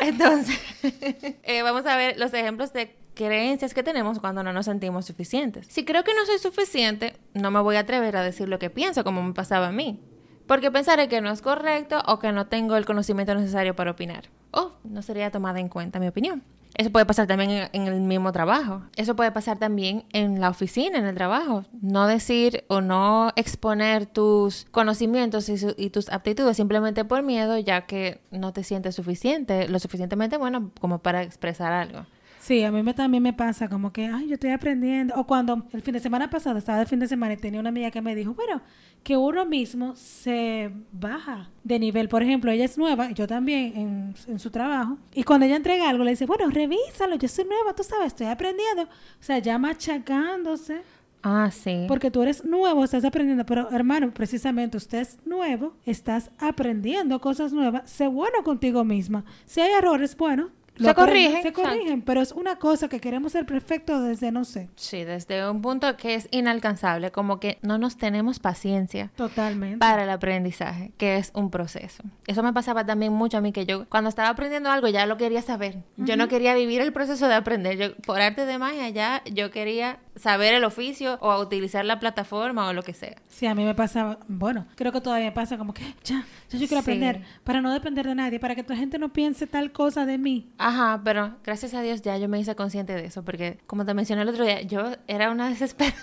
Entonces, 0.02 0.60
eh, 1.44 1.62
vamos 1.62 1.86
a 1.86 1.96
ver 1.96 2.18
los 2.20 2.34
ejemplos 2.34 2.74
de 2.74 2.96
creencias 3.14 3.74
que 3.74 3.84
tenemos 3.84 4.20
cuando 4.20 4.44
no 4.44 4.54
nos 4.54 4.66
sentimos 4.66 5.06
suficientes. 5.06 5.68
Si 5.68 5.86
creo 5.86 6.04
que 6.04 6.14
no 6.14 6.26
soy 6.26 6.40
suficiente, 6.40 7.16
no 7.34 7.52
me 7.52 7.62
voy 7.62 7.76
a 7.76 7.82
atrever 7.82 8.16
a 8.18 8.24
decir 8.24 8.50
lo 8.50 8.60
que 8.60 8.70
pienso, 8.70 9.04
como 9.04 9.22
me 9.24 9.34
pasaba 9.34 9.68
a 9.68 9.72
mí. 9.72 10.00
Porque 10.48 10.72
pensaré 10.72 11.08
que 11.08 11.22
no 11.22 11.32
es 11.32 11.42
correcto 11.42 12.02
o 12.08 12.20
que 12.20 12.32
no 12.32 12.48
tengo 12.48 12.76
el 12.76 12.86
conocimiento 12.86 13.36
necesario 13.36 13.76
para 13.76 13.92
opinar. 13.92 14.30
O 14.52 14.74
no 14.84 15.02
sería 15.02 15.32
tomada 15.32 15.60
en 15.60 15.70
cuenta 15.70 16.00
mi 16.00 16.08
opinión. 16.08 16.44
Eso 16.74 16.90
puede 16.90 17.06
pasar 17.06 17.28
también 17.28 17.70
en, 17.74 17.88
el 17.88 18.00
mismo 18.00 18.32
trabajo. 18.32 18.84
Eso 18.96 19.16
puede 19.16 19.32
pasar 19.32 19.60
también 19.60 20.06
en 20.14 20.40
la 20.40 20.50
oficina, 20.50 20.98
en 20.98 21.06
el 21.06 21.16
trabajo. 21.16 21.66
No 21.82 22.08
decir 22.08 22.64
o 22.70 22.82
no 22.82 23.32
exponer 23.36 24.06
tus 24.06 24.66
conocimientos 24.72 25.50
y 25.50 25.90
tus 25.90 26.10
aptitudes 26.10 26.56
simplemente 26.56 27.04
por 27.04 27.24
miedo, 27.24 27.58
ya 27.58 27.86
que 27.86 28.22
no 28.32 28.54
te 28.54 28.64
sientes 28.64 28.96
suficiente, 28.96 29.68
lo 29.68 29.80
suficientemente 29.80 30.38
bueno 30.38 30.72
como 30.80 31.00
para 31.00 31.24
expresar 31.24 31.74
algo. 31.74 32.06
Sí, 32.42 32.64
a 32.64 32.72
mí 32.72 32.82
me, 32.82 32.96
también 32.96 33.22
me 33.22 33.34
pasa 33.34 33.70
como 33.70 33.94
que, 33.94 34.08
ay, 34.08 34.28
yo 34.28 34.34
estoy 34.34 34.50
aprendiendo. 34.50 35.14
O 35.16 35.28
cuando 35.28 35.64
el 35.74 35.84
fin 35.84 35.94
de 35.94 36.00
semana 36.00 36.28
pasado 36.28 36.58
estaba 36.58 36.80
de 36.80 36.88
fin 36.88 36.98
de 36.98 37.08
semana 37.08 37.34
y 37.34 37.38
tenía 37.38 37.60
una 37.60 37.70
amiga 37.70 37.92
que 37.92 38.02
me 38.02 38.16
dijo, 38.16 38.34
bueno, 38.34 38.62
que 39.04 39.16
uno 39.16 39.46
mismo 39.46 39.96
se 39.96 40.72
baja 40.92 41.52
de 41.64 41.78
nivel. 41.78 42.10
Por 42.10 42.24
ejemplo, 42.24 42.50
ella 42.50 42.66
es 42.66 42.80
nueva, 42.80 43.12
yo 43.12 43.28
también 43.28 43.74
en, 43.76 44.16
en 44.28 44.40
su 44.40 44.50
trabajo. 44.50 44.98
Y 45.14 45.24
cuando 45.24 45.46
ella 45.46 45.56
entrega 45.56 45.88
algo, 45.88 46.04
le 46.04 46.12
dice, 46.12 46.26
bueno, 46.26 46.50
revísalo, 46.50 47.16
yo 47.16 47.28
soy 47.28 47.46
nueva, 47.46 47.76
tú 47.76 47.84
sabes, 47.84 48.08
estoy 48.08 48.26
aprendiendo. 48.26 48.84
O 48.86 48.88
sea, 49.24 49.38
ya 49.38 49.60
machacándose. 49.60 50.82
Ah, 51.22 51.52
sí. 51.52 51.86
Porque 51.88 52.10
tú 52.10 52.24
eres 52.24 52.44
nuevo, 52.44 52.84
estás 52.84 53.06
aprendiendo, 53.06 53.46
pero 53.46 53.70
hermano, 53.70 54.12
precisamente 54.12 54.78
usted 54.78 55.02
es 55.02 55.20
nuevo, 55.26 55.76
estás 55.86 56.32
aprendiendo 56.40 57.22
cosas 57.22 57.54
nuevas, 57.54 57.88
sé 57.88 58.08
bueno 58.08 58.44
contigo 58.44 58.84
misma. 58.84 59.24
Si 59.46 59.62
hay 59.62 59.72
errores, 59.74 60.18
bueno, 60.18 60.50
lo 60.78 60.88
Se 60.88 60.96
corrigen, 60.96 61.42
Se 61.44 61.50
exacto. 61.50 61.70
corrigen, 61.70 62.02
pero 62.02 62.22
es 62.22 62.32
una 62.32 62.56
cosa 62.56 62.88
que 62.88 63.00
queremos 63.00 63.34
ser 63.34 63.46
perfectos 63.46 64.04
desde, 64.04 64.32
no 64.32 64.46
sé, 64.46 64.70
Sí, 64.76 65.04
desde 65.04 65.48
un 65.50 65.62
punto 65.62 65.96
que 65.98 66.16
es 66.16 66.28
inalcanzable, 66.32 67.12
como 67.12 67.40
que 67.40 67.60
no 67.62 67.78
nos 67.78 67.98
tenemos 67.98 68.40
paciencia 68.40 69.12
totalmente. 69.16 69.78
para 69.78 70.04
el 70.06 70.10
aprendizaje, 70.10 70.92
que 70.98 71.18
es 71.18 71.32
un 71.36 71.52
proceso. 71.52 72.04
Eso 72.28 72.42
me 72.44 72.54
pasaba 72.54 72.86
también 72.86 73.14
mucho 73.14 73.38
a 73.38 73.42
mí, 73.42 73.52
que 73.52 73.66
yo 73.66 73.88
cuando 73.90 74.10
estaba 74.10 74.30
aprendiendo 74.30 74.72
algo 74.72 74.88
ya 74.88 75.06
lo 75.06 75.18
quería 75.18 75.42
saber. 75.42 75.84
Yo 75.98 76.16
no 76.18 76.28
quería 76.28 76.56
vivir 76.56 76.82
el 76.82 76.94
proceso 76.94 77.28
de 77.28 77.36
aprender. 77.36 77.78
Yo, 77.78 77.96
por 77.98 78.20
arte 78.22 78.46
de 78.46 78.58
magia 78.58 78.90
ya 78.90 79.22
yo 79.32 79.52
quería 79.52 80.00
saber 80.16 80.54
el 80.54 80.64
oficio 80.64 81.18
o 81.22 81.40
utilizar 81.40 81.86
la 81.86 82.00
plataforma 82.00 82.68
o 82.68 82.74
lo 82.74 82.84
que 82.84 82.94
sea. 82.94 83.16
Sí, 83.28 83.46
a 83.46 83.56
mí 83.56 83.64
me 83.64 83.76
pasaba, 83.76 84.20
bueno, 84.28 84.66
creo 84.76 84.92
que 84.92 85.02
todavía 85.02 85.28
me 85.28 85.32
pasa 85.32 85.58
como 85.58 85.74
que 85.74 85.84
ya, 86.04 86.26
ya 86.50 86.58
yo 86.60 86.68
quiero 86.68 86.82
Sí. 86.84 86.92
aprender 86.92 87.22
para 87.44 87.62
no 87.62 87.72
depender 87.74 88.06
de 88.08 88.16
nadie, 88.16 88.40
para 88.40 88.56
que 88.56 88.64
la 88.68 88.76
gente 88.76 88.98
no 89.00 89.10
piense 89.14 89.48
tal 89.48 89.72
cosa 89.72 90.06
de 90.06 90.18
mí. 90.18 90.50
Ajá, 90.64 91.02
pero 91.04 91.36
gracias 91.44 91.74
a 91.74 91.82
Dios 91.82 92.02
ya 92.04 92.18
yo 92.18 92.30
me 92.30 92.40
hice 92.40 92.56
consciente 92.56 92.94
de 92.94 93.06
eso, 93.06 93.24
porque 93.24 93.58
como 93.66 93.84
te 93.86 93.94
mencioné 93.96 94.22
el 94.22 94.30
otro 94.30 94.46
día, 94.46 94.62
yo 94.62 94.92
era 95.08 95.32
una 95.32 95.50
desesperada. 95.50 95.98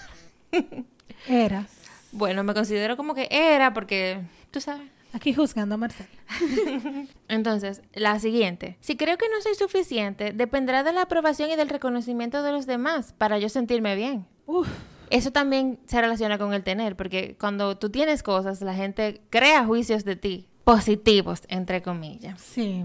Eras. 1.29 1.71
bueno, 2.13 2.43
me 2.45 2.55
considero 2.55 2.97
como 2.97 3.15
que 3.15 3.29
era 3.31 3.73
porque, 3.73 4.21
tú 4.51 4.61
sabes. 4.61 4.89
Aquí 5.13 5.33
juzgando 5.33 5.77
a 5.77 5.79
Marcela. 5.79 6.09
Entonces, 7.29 7.81
la 7.95 8.19
siguiente. 8.21 8.77
Si 8.81 8.97
creo 8.97 9.17
que 9.17 9.29
no 9.31 9.41
soy 9.41 9.55
suficiente, 9.55 10.33
dependerá 10.33 10.83
de 10.83 10.93
la 10.93 11.03
aprobación 11.03 11.51
y 11.51 11.57
del 11.57 11.71
reconocimiento 11.71 12.43
de 12.43 12.53
los 12.53 12.67
demás 12.67 13.15
para 13.17 13.39
yo 13.39 13.49
sentirme 13.49 13.95
bien. 13.97 14.27
Uf, 14.47 14.69
Eso 15.09 15.31
también 15.31 15.79
se 15.87 16.01
relaciona 16.01 16.37
con 16.37 16.53
el 16.53 16.63
tener, 16.63 16.95
porque 16.95 17.37
cuando 17.41 17.79
tú 17.79 17.89
tienes 17.91 18.23
cosas, 18.23 18.61
la 18.61 18.75
gente 18.75 19.23
crea 19.31 19.65
juicios 19.65 20.05
de 20.05 20.17
ti, 20.17 20.47
positivos, 20.65 21.43
entre 21.49 21.81
comillas. 21.81 22.41
sí, 22.41 22.85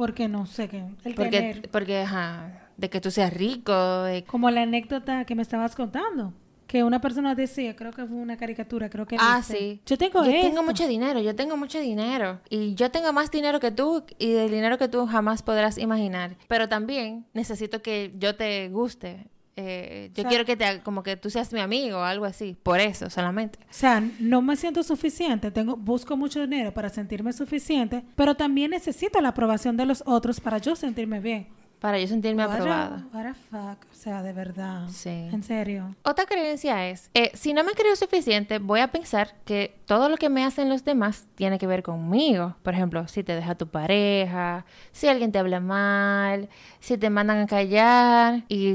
porque 0.00 0.28
no 0.28 0.46
sé 0.46 0.66
qué. 0.66 0.78
El 1.04 1.14
Porque, 1.14 1.30
tener. 1.30 1.70
porque 1.70 1.98
ajá, 2.00 2.70
de 2.78 2.88
que 2.88 3.02
tú 3.02 3.10
seas 3.10 3.34
rico, 3.34 4.04
de 4.04 4.24
Como 4.24 4.50
la 4.50 4.62
anécdota 4.62 5.26
que 5.26 5.34
me 5.34 5.42
estabas 5.42 5.76
contando. 5.76 6.32
Que 6.66 6.82
una 6.84 7.02
persona 7.02 7.34
decía, 7.34 7.76
creo 7.76 7.90
que 7.92 8.06
fue 8.06 8.16
una 8.16 8.38
caricatura, 8.38 8.88
creo 8.88 9.04
que 9.04 9.16
Ah, 9.20 9.42
dice, 9.46 9.58
sí. 9.58 9.80
Yo 9.84 9.98
tengo 9.98 10.24
yo 10.24 10.30
esto. 10.30 10.46
tengo 10.48 10.62
mucho 10.62 10.88
dinero, 10.88 11.20
yo 11.20 11.36
tengo 11.36 11.58
mucho 11.58 11.78
dinero. 11.80 12.40
Y 12.48 12.74
yo 12.76 12.90
tengo 12.90 13.12
más 13.12 13.30
dinero 13.30 13.60
que 13.60 13.72
tú 13.72 14.04
y 14.18 14.30
del 14.32 14.50
dinero 14.50 14.78
que 14.78 14.88
tú 14.88 15.06
jamás 15.06 15.42
podrás 15.42 15.76
imaginar. 15.76 16.36
Pero 16.48 16.66
también 16.70 17.26
necesito 17.34 17.82
que 17.82 18.14
yo 18.18 18.36
te 18.36 18.70
guste. 18.70 19.26
Eh, 19.56 20.10
yo 20.14 20.20
O 20.20 20.22
sea- 20.22 20.28
quiero 20.28 20.44
que 20.44 20.56
te 20.56 20.80
como 20.82 21.02
que 21.02 21.16
tú 21.16 21.28
seas 21.30 21.52
mi 21.52 21.60
amigo 21.60 21.98
o 21.98 22.02
algo 22.02 22.24
así. 22.24 22.56
Por 22.62 22.80
eso 22.80 23.10
solamente. 23.10 23.58
O 23.62 23.72
sea, 23.72 24.02
no 24.18 24.40
me 24.42 24.56
siento 24.56 24.82
suficiente, 24.82 25.50
tengo, 25.50 25.76
busco 25.76 26.16
mucho 26.16 26.40
dinero 26.40 26.72
para 26.72 26.88
sentirme 26.88 27.32
suficiente, 27.32 28.04
pero 28.16 28.34
también 28.36 28.70
necesito 28.70 29.20
la 29.20 29.28
aprobación 29.30 29.76
de 29.76 29.86
los 29.86 30.02
otros 30.06 30.40
para 30.40 30.58
yo 30.58 30.76
sentirme 30.76 31.20
bien. 31.20 31.48
Para 31.80 31.98
yo 31.98 32.06
sentirme 32.06 32.44
What 32.44 32.50
a- 32.52 32.54
aprobada. 32.56 33.06
what 33.14 33.26
a 33.26 33.34
fuck. 33.34 33.86
O 33.90 33.94
sea, 33.94 34.22
de 34.22 34.34
verdad. 34.34 34.86
Sí. 34.90 35.08
En 35.08 35.42
serio. 35.42 35.94
Otra 36.02 36.26
creencia 36.26 36.88
es, 36.90 37.10
eh, 37.14 37.30
si 37.32 37.54
no 37.54 37.64
me 37.64 37.72
creo 37.72 37.96
suficiente, 37.96 38.58
voy 38.58 38.80
a 38.80 38.88
pensar 38.92 39.34
que 39.46 39.78
todo 39.86 40.10
lo 40.10 40.18
que 40.18 40.28
me 40.28 40.44
hacen 40.44 40.68
los 40.68 40.84
demás 40.84 41.26
tiene 41.36 41.58
que 41.58 41.66
ver 41.66 41.82
conmigo. 41.82 42.54
Por 42.62 42.74
ejemplo, 42.74 43.08
si 43.08 43.24
te 43.24 43.34
deja 43.34 43.54
tu 43.54 43.66
pareja, 43.68 44.66
si 44.92 45.08
alguien 45.08 45.32
te 45.32 45.38
habla 45.38 45.60
mal, 45.60 46.50
si 46.80 46.98
te 46.98 47.08
mandan 47.08 47.38
a 47.38 47.46
callar 47.46 48.44
y 48.48 48.74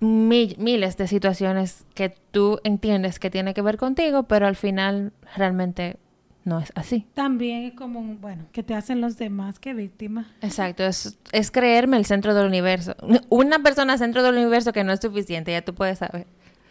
mi- 0.00 0.56
miles 0.58 0.96
de 0.96 1.06
situaciones 1.08 1.84
que 1.94 2.10
tú 2.30 2.60
entiendes 2.64 3.18
que 3.18 3.30
tiene 3.30 3.54
que 3.54 3.62
ver 3.62 3.76
contigo, 3.76 4.24
pero 4.24 4.46
al 4.46 4.56
final 4.56 5.12
realmente 5.36 5.96
no 6.44 6.58
es 6.60 6.72
así. 6.74 7.06
También 7.14 7.64
es 7.64 7.72
como, 7.74 8.00
un- 8.00 8.20
bueno, 8.20 8.44
que 8.52 8.62
te 8.62 8.74
hacen 8.74 9.00
los 9.00 9.16
demás 9.16 9.58
que 9.58 9.72
víctimas. 9.72 10.26
Exacto, 10.42 10.84
es, 10.84 11.18
es 11.32 11.50
creerme 11.50 11.96
el 11.96 12.04
centro 12.04 12.34
del 12.34 12.46
universo. 12.46 12.94
Una 13.30 13.60
persona 13.60 13.96
centro 13.98 14.22
del 14.22 14.34
universo 14.36 14.72
que 14.72 14.84
no 14.84 14.92
es 14.92 15.00
suficiente, 15.00 15.52
ya 15.52 15.62
tú 15.62 15.74
puedes 15.74 15.98
saber. 15.98 16.26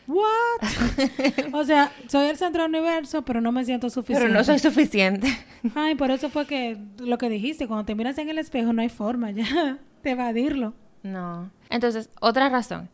What? 0.05 0.23
o 1.53 1.63
sea, 1.63 1.91
soy 2.07 2.27
el 2.27 2.35
centro 2.37 2.63
del 2.63 2.71
universo, 2.71 3.23
pero 3.23 3.39
no 3.41 3.51
me 3.53 3.63
siento 3.63 3.89
suficiente. 3.89 4.25
Pero 4.27 4.37
no 4.37 4.43
soy 4.43 4.59
suficiente. 4.59 5.27
Ay, 5.75 5.95
por 5.95 6.11
eso 6.11 6.29
fue 6.29 6.45
que 6.45 6.77
lo 6.99 7.17
que 7.17 7.29
dijiste, 7.29 7.67
cuando 7.67 7.85
te 7.85 7.95
miras 7.95 8.17
en 8.17 8.29
el 8.29 8.37
espejo 8.37 8.73
no 8.73 8.81
hay 8.81 8.89
forma 8.89 9.31
ya 9.31 9.77
de 10.03 10.09
evadirlo. 10.11 10.73
No. 11.03 11.49
Entonces, 11.69 12.09
otra 12.19 12.49
razón. 12.49 12.89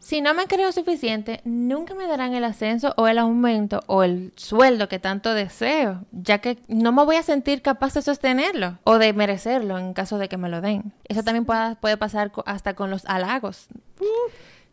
Si 0.00 0.22
no 0.22 0.32
me 0.32 0.46
creo 0.46 0.72
suficiente, 0.72 1.42
nunca 1.44 1.94
me 1.94 2.06
darán 2.06 2.32
el 2.32 2.42
ascenso 2.42 2.94
o 2.96 3.06
el 3.06 3.18
aumento 3.18 3.80
o 3.86 4.02
el 4.02 4.32
sueldo 4.34 4.88
que 4.88 4.98
tanto 4.98 5.34
deseo, 5.34 6.06
ya 6.10 6.38
que 6.38 6.58
no 6.68 6.90
me 6.90 7.04
voy 7.04 7.16
a 7.16 7.22
sentir 7.22 7.60
capaz 7.60 7.92
de 7.92 8.02
sostenerlo 8.02 8.78
o 8.84 8.96
de 8.98 9.12
merecerlo 9.12 9.76
en 9.76 9.92
caso 9.92 10.16
de 10.16 10.30
que 10.30 10.38
me 10.38 10.48
lo 10.48 10.62
den. 10.62 10.94
Eso 11.04 11.22
también 11.22 11.44
puede, 11.44 11.96
pasar 11.98 12.32
hasta 12.46 12.74
con 12.74 12.90
los 12.90 13.04
halagos. 13.04 13.68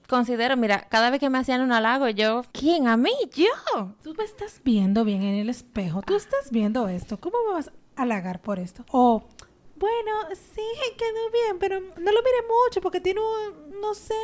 Considero, 0.07 0.55
mira, 0.55 0.87
cada 0.87 1.09
vez 1.09 1.19
que 1.19 1.29
me 1.29 1.39
hacían 1.39 1.59
un 1.59 1.73
halago, 1.73 2.07
yo, 2.07 2.43
¿quién? 2.53 2.87
¿A 2.87 2.95
mí? 2.95 3.11
Yo. 3.35 3.95
Tú 4.01 4.15
me 4.17 4.23
estás 4.23 4.61
viendo 4.63 5.03
bien 5.03 5.23
en 5.23 5.35
el 5.35 5.49
espejo, 5.49 6.03
tú 6.03 6.15
estás 6.15 6.51
viendo 6.51 6.87
esto, 6.87 7.19
¿cómo 7.19 7.35
me 7.49 7.55
vas 7.55 7.67
a 7.67 8.03
halagar 8.03 8.41
por 8.41 8.59
esto? 8.59 8.85
O, 8.91 9.25
bueno, 9.75 10.11
sí, 10.33 10.61
quedó 10.97 11.31
bien, 11.31 11.59
pero 11.59 11.81
no 11.81 12.11
lo 12.11 12.21
mire 12.21 12.43
mucho 12.65 12.79
porque 12.79 13.01
tiene 13.01 13.19
un, 13.19 13.81
no 13.81 13.93
sé. 13.93 14.15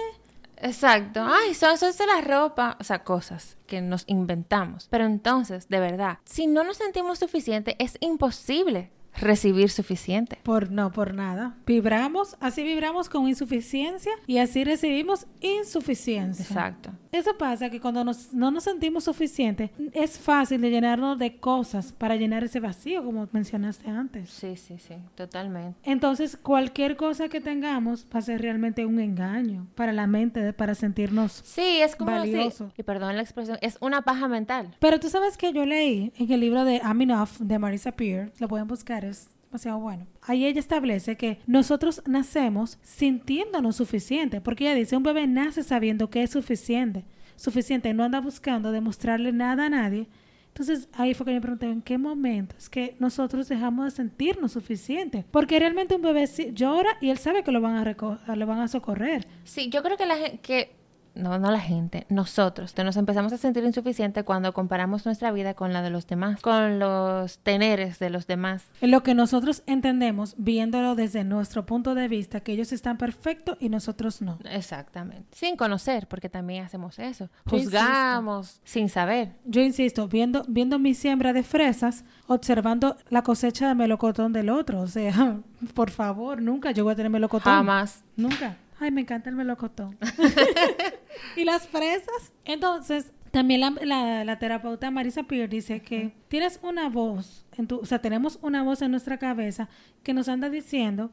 Exacto. 0.63 1.21
Ay, 1.23 1.53
son, 1.53 1.77
son 1.77 1.91
de 1.91 2.07
la 2.07 2.21
ropa. 2.21 2.77
O 2.79 2.83
sea, 2.83 3.03
cosas 3.03 3.57
que 3.67 3.81
nos 3.81 4.03
inventamos. 4.07 4.87
Pero 4.89 5.05
entonces, 5.05 5.67
de 5.67 5.79
verdad, 5.79 6.19
si 6.23 6.47
no 6.47 6.63
nos 6.63 6.77
sentimos 6.77 7.19
suficiente, 7.19 7.75
es 7.79 7.97
imposible 7.99 8.91
recibir 9.19 9.69
suficiente. 9.69 10.39
Por 10.43 10.71
no, 10.71 10.91
por 10.91 11.13
nada. 11.13 11.55
Vibramos, 11.65 12.35
así 12.39 12.63
vibramos 12.63 13.09
con 13.09 13.27
insuficiencia 13.27 14.11
y 14.27 14.37
así 14.39 14.63
recibimos 14.63 15.27
insuficiencia. 15.41 16.43
Exacto. 16.43 16.91
Eso 17.11 17.37
pasa 17.37 17.69
que 17.69 17.79
cuando 17.79 18.03
nos- 18.03 18.33
no 18.33 18.49
nos 18.49 18.63
sentimos 18.63 19.03
suficientes, 19.03 19.69
es 19.93 20.17
fácil 20.17 20.61
de 20.61 20.71
llenarnos 20.71 21.19
de 21.19 21.37
cosas 21.37 21.93
para 21.93 22.15
llenar 22.15 22.43
ese 22.43 22.59
vacío, 22.59 23.03
como 23.05 23.27
mencionaste 23.31 23.87
antes. 23.89 24.29
Sí, 24.31 24.55
sí, 24.57 24.77
sí, 24.79 24.95
totalmente. 25.15 25.77
Entonces, 25.83 26.35
cualquier 26.37 26.95
cosa 26.97 27.29
que 27.29 27.39
tengamos 27.39 28.07
va 28.13 28.19
a 28.19 28.21
ser 28.23 28.41
realmente 28.41 28.85
un 28.85 28.99
engaño 28.99 29.67
para 29.75 29.93
la 29.93 30.07
mente, 30.07 30.53
para 30.53 30.73
sentirnos. 30.73 31.41
Sí, 31.43 31.81
es 31.81 31.95
como 31.95 32.11
Valioso. 32.11 32.67
sí, 32.69 32.73
y 32.77 32.83
perdón 32.83 33.15
la 33.15 33.21
expresión, 33.21 33.57
es 33.61 33.77
una 33.79 34.01
paja 34.01 34.27
mental. 34.27 34.75
Pero 34.79 34.99
tú 34.99 35.07
sabes 35.09 35.37
que 35.37 35.53
yo 35.53 35.65
leí 35.67 36.11
en 36.17 36.31
el 36.31 36.39
libro 36.39 36.65
de 36.65 36.77
I'm 36.77 36.99
Enough 37.01 37.37
de 37.39 37.59
Marisa 37.59 37.91
Peer, 37.91 38.31
lo 38.39 38.47
pueden 38.47 38.67
buscar, 38.67 39.02
es 39.03 39.29
demasiado 39.45 39.79
bueno. 39.79 40.07
Ahí 40.21 40.45
ella 40.45 40.59
establece 40.59 41.15
que 41.15 41.39
nosotros 41.45 42.01
nacemos 42.05 42.79
sintiéndonos 42.81 43.75
suficiente, 43.75 44.41
porque 44.41 44.65
ella 44.65 44.75
dice, 44.75 44.97
un 44.97 45.03
bebé 45.03 45.27
nace 45.27 45.63
sabiendo 45.63 46.09
que 46.09 46.23
es 46.23 46.31
suficiente, 46.31 47.05
suficiente, 47.35 47.93
no 47.93 48.03
anda 48.03 48.19
buscando 48.19 48.71
demostrarle 48.71 49.31
nada 49.31 49.67
a 49.67 49.69
nadie. 49.69 50.07
Entonces 50.47 50.87
ahí 50.93 51.15
fue 51.15 51.25
que 51.25 51.33
me 51.33 51.41
pregunté, 51.41 51.65
¿en 51.65 51.81
qué 51.81 51.97
momento 51.97 52.55
es 52.57 52.69
que 52.69 52.95
nosotros 52.99 53.47
dejamos 53.47 53.85
de 53.85 53.91
sentirnos 53.91 54.51
suficientes? 54.51 55.25
Porque 55.31 55.57
realmente 55.57 55.95
un 55.95 56.03
bebé 56.03 56.27
llora 56.53 56.97
y 57.01 57.09
él 57.09 57.17
sabe 57.17 57.43
que 57.43 57.51
lo 57.51 57.59
van 57.59 57.75
a, 57.75 58.35
lo 58.35 58.45
van 58.45 58.59
a 58.59 58.67
socorrer. 58.67 59.27
Sí, 59.43 59.69
yo 59.69 59.81
creo 59.81 59.97
que 59.97 60.05
la 60.05 60.15
que 60.43 60.75
no, 61.15 61.37
no 61.39 61.51
la 61.51 61.59
gente, 61.59 62.05
nosotros, 62.09 62.75
nos 62.77 62.97
empezamos 62.97 63.31
a 63.33 63.37
sentir 63.37 63.63
insuficiente 63.63 64.23
cuando 64.23 64.53
comparamos 64.53 65.05
nuestra 65.05 65.31
vida 65.31 65.53
con 65.53 65.71
la 65.71 65.81
de 65.81 65.89
los 65.89 66.07
demás, 66.07 66.41
con 66.41 66.79
los 66.79 67.39
teneres 67.39 67.99
de 67.99 68.09
los 68.09 68.27
demás. 68.27 68.65
En 68.81 68.91
lo 68.91 69.03
que 69.03 69.13
nosotros 69.13 69.63
entendemos, 69.65 70.35
viéndolo 70.37 70.95
desde 70.95 71.23
nuestro 71.23 71.65
punto 71.65 71.95
de 71.95 72.07
vista, 72.07 72.41
que 72.41 72.51
ellos 72.51 72.71
están 72.71 72.97
perfectos 72.97 73.57
y 73.59 73.69
nosotros 73.69 74.21
no. 74.21 74.39
Exactamente. 74.43 75.25
Sin 75.31 75.55
conocer, 75.55 76.07
porque 76.07 76.29
también 76.29 76.65
hacemos 76.65 76.99
eso. 76.99 77.29
Yo 77.45 77.57
Juzgamos 77.57 78.59
sin 78.63 78.89
saber. 78.89 79.33
Yo 79.45 79.61
insisto, 79.61 80.07
viendo, 80.07 80.43
viendo 80.47 80.79
mi 80.79 80.93
siembra 80.93 81.33
de 81.33 81.43
fresas, 81.43 82.03
observando 82.27 82.97
la 83.09 83.21
cosecha 83.21 83.67
de 83.67 83.75
melocotón 83.75 84.33
del 84.33 84.49
otro. 84.49 84.81
O 84.81 84.87
sea, 84.87 85.39
por 85.73 85.91
favor, 85.91 86.41
nunca 86.41 86.71
yo 86.71 86.83
voy 86.83 86.93
a 86.93 86.95
tener 86.95 87.11
melocotón. 87.11 87.53
Jamás. 87.53 88.03
Nunca. 88.15 88.57
Ay, 88.79 88.91
me 88.91 89.01
encanta 89.01 89.29
el 89.29 89.35
melocotón. 89.35 89.97
y 91.35 91.43
las 91.45 91.67
fresas. 91.67 92.33
Entonces, 92.45 93.11
también 93.31 93.61
la, 93.61 93.71
la- 93.83 94.23
la 94.25 94.39
terapeuta 94.39 94.91
Marisa 94.91 95.23
Peer 95.23 95.49
dice 95.49 95.81
que 95.81 96.13
tienes 96.27 96.59
una 96.63 96.89
voz, 96.89 97.45
en 97.57 97.67
tu, 97.67 97.77
o 97.79 97.85
sea, 97.85 97.99
tenemos 97.99 98.39
una 98.41 98.63
voz 98.63 98.81
en 98.81 98.91
nuestra 98.91 99.17
cabeza 99.17 99.69
que 100.03 100.13
nos 100.13 100.27
anda 100.29 100.49
diciendo 100.49 101.11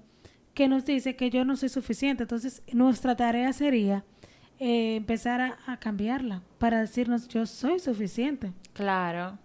que 0.55 0.69
nos 0.69 0.85
dice 0.85 1.17
que 1.17 1.31
yo 1.31 1.45
no 1.45 1.57
soy 1.57 1.69
suficiente. 1.69 2.25
Entonces, 2.25 2.63
nuestra 2.73 3.17
tarea 3.17 3.53
sería 3.53 4.05
eh, 4.59 4.97
empezar 4.97 5.41
a, 5.41 5.59
a 5.67 5.79
cambiarla 5.79 6.43
para 6.59 6.81
decirnos 6.81 7.29
yo 7.29 7.47
soy 7.47 7.79
suficiente. 7.79 8.53
Claro. 8.73 9.39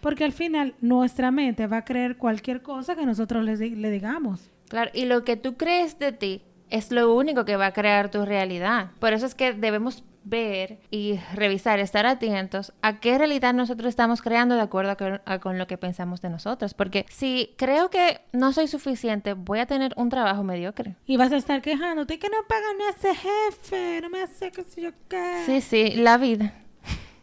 Porque 0.00 0.24
al 0.24 0.32
final 0.32 0.74
nuestra 0.80 1.30
mente 1.30 1.66
va 1.66 1.78
a 1.78 1.84
creer 1.84 2.16
cualquier 2.16 2.62
cosa 2.62 2.96
que 2.96 3.04
nosotros 3.04 3.44
le, 3.44 3.56
le 3.56 3.90
digamos. 3.90 4.50
Claro, 4.68 4.90
y 4.94 5.04
lo 5.06 5.24
que 5.24 5.36
tú 5.36 5.56
crees 5.56 5.98
de 5.98 6.12
ti 6.12 6.42
es 6.70 6.90
lo 6.90 7.14
único 7.14 7.44
que 7.44 7.56
va 7.56 7.66
a 7.66 7.72
crear 7.72 8.10
tu 8.10 8.24
realidad. 8.24 8.90
Por 8.98 9.12
eso 9.12 9.26
es 9.26 9.34
que 9.34 9.52
debemos 9.52 10.04
ver 10.24 10.78
y 10.90 11.18
revisar, 11.34 11.78
estar 11.78 12.04
atentos 12.04 12.74
a 12.82 13.00
qué 13.00 13.16
realidad 13.16 13.54
nosotros 13.54 13.88
estamos 13.88 14.20
creando 14.20 14.56
de 14.56 14.60
acuerdo 14.60 14.90
a, 14.90 14.96
con- 14.96 15.22
a 15.24 15.38
con 15.38 15.56
lo 15.56 15.66
que 15.66 15.78
pensamos 15.78 16.20
de 16.20 16.28
nosotros. 16.28 16.74
Porque 16.74 17.06
si 17.08 17.54
creo 17.56 17.88
que 17.88 18.20
no 18.32 18.52
soy 18.52 18.66
suficiente, 18.68 19.32
voy 19.32 19.60
a 19.60 19.66
tener 19.66 19.94
un 19.96 20.10
trabajo 20.10 20.44
mediocre. 20.44 20.96
Y 21.06 21.16
vas 21.16 21.32
a 21.32 21.36
estar 21.36 21.62
quejándote 21.62 22.18
que 22.18 22.28
no 22.28 22.36
pagan 22.46 22.76
a 22.86 22.90
ese 22.90 23.14
jefe, 23.14 24.00
no 24.02 24.10
me 24.10 24.22
hace 24.22 24.50
que 24.50 24.64
si 24.64 24.82
yo 24.82 24.90
qué. 25.08 25.42
Sí, 25.46 25.60
sí, 25.62 25.92
la 25.96 26.18
vida. 26.18 26.52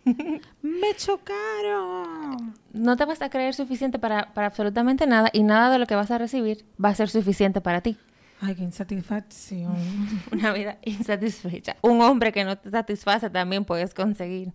Me 0.62 0.94
chocaron. 0.96 2.54
No 2.74 2.96
te 2.96 3.06
vas 3.06 3.22
a 3.22 3.30
creer 3.30 3.54
suficiente 3.54 4.00
para, 4.00 4.34
para 4.34 4.48
absolutamente 4.48 5.08
nada 5.08 5.30
y 5.34 5.44
nada 5.44 5.72
de 5.72 5.80
lo 5.80 5.86
que 5.88 5.96
vas 5.96 6.12
a 6.12 6.18
recibir 6.18 6.66
va 6.84 6.90
a 6.90 6.96
ser 6.96 7.10
suficiente 7.10 7.62
para 7.62 7.82
ti. 7.82 7.98
Ay, 8.42 8.56
qué 8.56 8.64
insatisfacción. 8.64 9.76
Una 10.32 10.54
vida 10.54 10.78
insatisfecha. 10.84 11.78
Un 11.82 12.02
hombre 12.02 12.32
que 12.32 12.44
no 12.44 12.58
te 12.58 12.70
satisface 12.70 13.30
también 13.30 13.66
puedes 13.66 13.94
conseguir. 13.94 14.52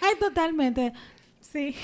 Ay, 0.00 0.14
totalmente. 0.18 0.92
Sí. 1.40 1.74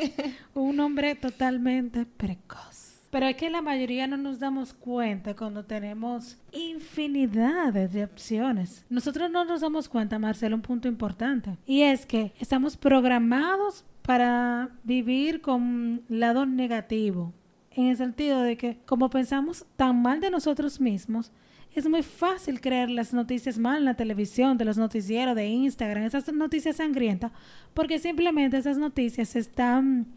Un 0.54 0.78
hombre 0.80 1.14
totalmente 1.14 2.04
precoz. 2.04 2.90
Pero 3.10 3.26
es 3.26 3.36
que 3.36 3.50
la 3.50 3.60
mayoría 3.60 4.06
no 4.06 4.16
nos 4.16 4.38
damos 4.38 4.72
cuenta 4.72 5.34
cuando 5.34 5.64
tenemos 5.64 6.38
infinidades 6.52 7.92
de 7.92 8.04
opciones. 8.04 8.84
Nosotros 8.88 9.28
no 9.30 9.44
nos 9.44 9.62
damos 9.62 9.88
cuenta, 9.88 10.18
Marcelo, 10.20 10.54
un 10.54 10.62
punto 10.62 10.86
importante. 10.86 11.58
Y 11.66 11.82
es 11.82 12.06
que 12.06 12.32
estamos 12.38 12.76
programados 12.76 13.84
para 14.02 14.70
vivir 14.84 15.40
con 15.40 16.02
lado 16.08 16.46
negativo. 16.46 17.32
En 17.80 17.86
el 17.86 17.96
sentido 17.96 18.42
de 18.42 18.58
que 18.58 18.76
como 18.84 19.08
pensamos 19.08 19.64
tan 19.76 20.02
mal 20.02 20.20
de 20.20 20.30
nosotros 20.30 20.82
mismos, 20.82 21.32
es 21.74 21.88
muy 21.88 22.02
fácil 22.02 22.60
creer 22.60 22.90
las 22.90 23.14
noticias 23.14 23.56
mal 23.56 23.78
en 23.78 23.86
la 23.86 23.94
televisión, 23.94 24.58
de 24.58 24.66
los 24.66 24.76
noticieros, 24.76 25.34
de 25.34 25.46
Instagram, 25.46 26.04
esas 26.04 26.30
noticias 26.30 26.76
sangrientas, 26.76 27.32
porque 27.72 27.98
simplemente 27.98 28.58
esas 28.58 28.76
noticias 28.76 29.34
están, 29.34 30.08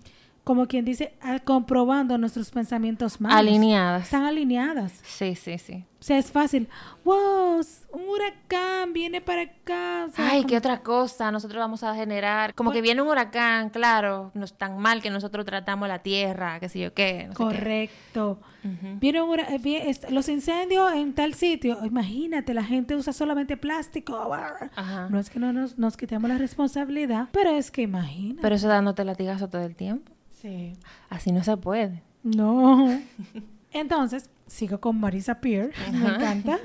como 0.44 0.68
quien 0.68 0.84
dice, 0.86 1.14
comprobando 1.46 2.18
nuestros 2.18 2.52
pensamientos 2.52 3.22
malos. 3.22 3.38
Alineadas. 3.40 4.04
Están 4.04 4.24
alineadas. 4.24 4.92
Sí, 5.04 5.36
sí, 5.36 5.58
sí. 5.58 5.86
O 6.00 6.04
sea, 6.06 6.18
es 6.18 6.32
fácil. 6.34 6.68
¡Wow! 7.06 7.62
Un 7.94 8.10
huracán 8.10 8.92
viene 8.92 9.22
para 9.22 9.44
acá. 9.44 10.08
O 10.10 10.12
sea, 10.12 10.26
Ay, 10.32 10.38
como- 10.40 10.48
qué 10.50 10.58
otra 10.58 10.82
cosa 10.82 11.32
nosotros 11.32 11.60
vamos 11.62 11.82
a 11.84 11.96
generar. 11.96 12.54
Como 12.56 12.72
que 12.72 12.82
viene 12.82 13.02
un 13.02 13.08
huracán, 13.08 13.70
claro, 13.70 14.32
no 14.34 14.44
es 14.44 14.54
tan 14.54 14.78
mal 14.80 15.02
que 15.02 15.10
nosotros 15.10 15.46
tratamos 15.46 15.88
la 15.88 16.00
tierra, 16.00 16.60
qué 16.60 16.68
sé 16.68 16.80
yo 16.82 16.94
qué. 16.94 17.24
no 17.28 17.34
qué. 17.36 17.36
Correcto. 17.38 18.40
Ujú. 18.66 18.98
Viene 19.00 19.22
un 19.22 19.30
hura- 19.30 19.48
vi- 19.62 19.78
est- 19.78 20.10
los 20.10 20.28
incendios 20.28 20.92
en 20.94 21.14
tal 21.14 21.36
sitio. 21.36 21.78
Imagínate, 21.86 22.54
la 22.54 22.64
gente 22.66 22.96
usa 22.98 23.14
solamente 23.14 23.56
plástico. 23.56 24.34
Ajá. 24.76 25.08
No 25.10 25.20
es 25.20 25.30
que 25.30 25.40
no 25.40 25.54
nos, 25.54 25.78
nos 25.78 25.96
quitemos 25.96 26.30
la 26.30 26.38
responsabilidad, 26.38 27.30
pero 27.32 27.52
es 27.52 27.72
que 27.72 27.82
imagina. 27.84 28.42
Pero 28.42 28.56
eso 28.56 28.68
dándote 28.68 29.06
latigazo 29.06 29.48
todo 29.48 29.64
el 29.64 29.76
tiempo. 29.76 30.12
Sí. 30.44 30.74
Así 31.10 31.32
no 31.32 31.44
se 31.44 31.58
puede. 31.58 32.04
No. 32.22 32.88
Entonces, 33.72 34.30
sigo 34.46 34.80
con 34.80 35.00
Marisa 35.00 35.40
Peer. 35.42 35.72
Me 35.92 36.10
encanta. 36.10 36.60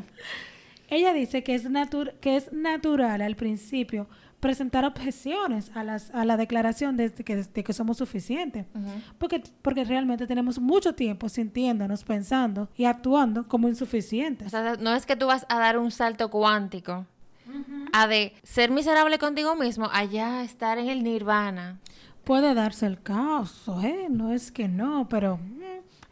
Ella 0.90 1.12
dice 1.14 1.42
que 1.42 1.54
es, 1.54 1.68
natu- 1.70 2.12
que 2.20 2.36
es 2.36 2.52
natural 2.52 3.20
al 3.22 3.34
principio 3.36 4.06
presentar 4.40 4.84
objeciones 4.84 5.72
a, 5.74 5.82
las, 5.82 6.10
a 6.14 6.24
la 6.24 6.36
declaración 6.36 6.96
de, 6.96 7.10
que, 7.12 7.36
de 7.36 7.64
que 7.64 7.72
somos 7.72 7.96
suficientes. 7.96 8.66
Porque, 9.18 9.42
porque 9.62 9.82
realmente 9.84 10.26
tenemos 10.28 10.60
mucho 10.60 10.94
tiempo 10.94 11.28
sintiéndonos, 11.28 12.04
pensando 12.04 12.68
y 12.76 12.84
actuando 12.84 13.48
como 13.48 13.66
O 13.66 13.70
insuficientes. 13.70 14.50
sea, 14.52 14.76
no 14.76 14.94
es 14.94 15.06
que 15.06 15.16
tú 15.16 15.26
vas 15.26 15.44
a 15.48 15.58
dar 15.58 15.76
un 15.78 15.90
salto 15.90 16.30
cuántico 16.30 17.04
a 17.92 18.06
de 18.06 18.32
ser 18.44 18.70
miserable 18.70 19.18
contigo 19.18 19.56
mismo, 19.56 19.88
allá 19.92 20.42
estar 20.44 20.78
en 20.78 20.88
el 20.88 21.02
nirvana. 21.02 21.78
Puede 22.28 22.52
darse 22.52 22.84
el 22.84 23.00
caso, 23.00 23.80
¿eh? 23.80 24.08
No 24.10 24.34
es 24.34 24.52
que 24.52 24.68
no, 24.68 25.08
pero 25.08 25.40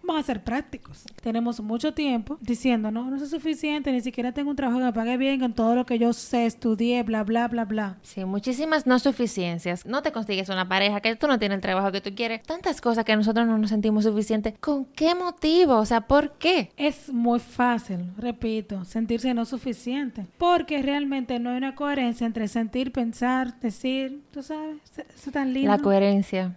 vamos 0.07 0.23
a 0.23 0.27
ser 0.27 0.45
prácticos. 0.45 1.05
Tenemos 1.23 1.61
mucho 1.61 1.95
tiempo 1.95 2.39
diciendo, 2.41 2.91
no, 2.91 3.11
no 3.11 3.17
es 3.17 3.29
suficiente, 3.29 3.93
ni 3.93 4.01
siquiera 4.01 4.33
tengo 4.33 4.51
un 4.51 4.57
trabajo 4.57 4.79
que 4.79 4.85
me 4.85 4.93
pague 4.93 5.17
bien 5.17 5.41
con 5.41 5.53
todo 5.53 5.75
lo 5.75 5.87
que 5.87 5.99
yo 5.99 6.13
sé, 6.13 6.47
estudié, 6.47 7.03
bla, 7.03 7.25
bla, 7.25 7.49
bla, 7.49 7.65
bla. 7.65 7.99
Sí, 8.03 8.25
muchísimas 8.25 8.87
no 8.87 8.99
suficiencias. 8.99 9.85
No 9.85 10.03
te 10.03 10.13
consigues 10.13 10.49
una 10.49 10.69
pareja, 10.69 11.01
que 11.01 11.17
tú 11.17 11.27
no 11.27 11.39
tienes 11.39 11.57
el 11.57 11.63
trabajo 11.63 11.93
que 11.93 12.01
tú 12.01 12.15
quieres. 12.15 12.43
Tantas 12.43 12.81
cosas 12.81 13.05
que 13.05 13.17
nosotros 13.17 13.47
no 13.47 13.59
nos 13.59 13.71
sentimos 13.71 14.05
suficientes. 14.05 14.55
¿Con 14.61 14.85
qué 14.87 15.15
motivo? 15.15 15.77
O 15.77 15.85
sea, 15.87 16.03
¿por 16.03 16.33
qué? 16.33 16.71
Es 16.77 17.13
muy 17.13 17.41
fácil, 17.41 18.13
repito, 18.17 18.85
sentirse 18.85 19.35
no 19.35 19.45
suficiente, 19.45 20.27
porque 20.39 20.83
realmente 20.83 21.39
no 21.39 21.51
hay 21.51 21.57
una 21.57 21.75
coherencia 21.75 22.27
entre 22.27 22.49
sentir, 22.49 22.93
pensar, 22.93 23.59
decir, 23.61 24.23
tú 24.31 24.43
sabes, 24.43 24.77
eso 24.97 25.05
es 25.27 25.33
tan 25.33 25.53
lindo. 25.53 25.71
La 25.71 25.79
coherencia. 25.79 26.57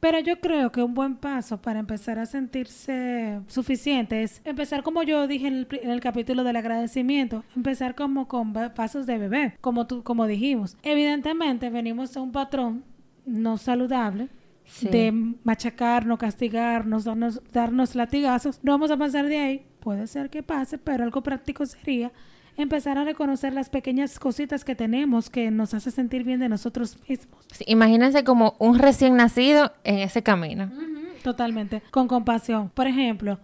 Pero 0.00 0.18
yo 0.20 0.40
creo 0.40 0.72
que 0.72 0.82
un 0.82 0.94
buen 0.94 1.16
paso 1.16 1.60
para 1.60 1.78
empezar 1.78 2.18
a 2.18 2.26
sentirse 2.26 3.40
suficiente 3.46 4.22
es 4.22 4.40
empezar 4.44 4.82
como 4.82 5.02
yo 5.02 5.26
dije 5.26 5.46
en 5.46 5.54
el, 5.54 5.66
pri- 5.66 5.80
en 5.82 5.90
el 5.90 6.00
capítulo 6.00 6.44
del 6.44 6.56
agradecimiento, 6.56 7.44
empezar 7.56 7.94
como 7.94 8.26
con 8.28 8.52
pasos 8.74 9.06
de 9.06 9.18
bebé, 9.18 9.56
como 9.60 9.86
tú, 9.86 10.02
como 10.02 10.26
dijimos. 10.26 10.76
Evidentemente 10.82 11.70
venimos 11.70 12.16
a 12.16 12.20
un 12.22 12.32
patrón 12.32 12.84
no 13.26 13.56
saludable 13.58 14.28
Sí. 14.64 14.88
de 14.88 15.12
machacarnos, 15.42 16.18
castigarnos, 16.18 17.04
darnos, 17.04 17.42
darnos 17.52 17.94
latigazos. 17.96 18.60
No 18.62 18.72
vamos 18.72 18.90
a 18.92 18.96
pasar 18.96 19.26
de 19.26 19.38
ahí, 19.38 19.66
puede 19.80 20.06
ser 20.06 20.30
que 20.30 20.42
pase, 20.44 20.78
pero 20.78 21.02
algo 21.02 21.20
práctico 21.22 21.66
sería 21.66 22.12
empezar 22.56 22.98
a 22.98 23.04
reconocer 23.04 23.52
las 23.52 23.68
pequeñas 23.70 24.18
cositas 24.18 24.64
que 24.64 24.74
tenemos 24.74 25.30
que 25.30 25.50
nos 25.50 25.74
hace 25.74 25.90
sentir 25.90 26.24
bien 26.24 26.40
de 26.40 26.48
nosotros 26.48 26.98
mismos. 27.08 27.46
Sí, 27.52 27.64
imagínense 27.66 28.24
como 28.24 28.54
un 28.58 28.78
recién 28.78 29.16
nacido 29.16 29.72
en 29.84 29.98
ese 29.98 30.22
camino. 30.22 30.70
Totalmente, 31.22 31.82
con 31.90 32.08
compasión. 32.08 32.68
Por 32.70 32.86
ejemplo, 32.86 33.38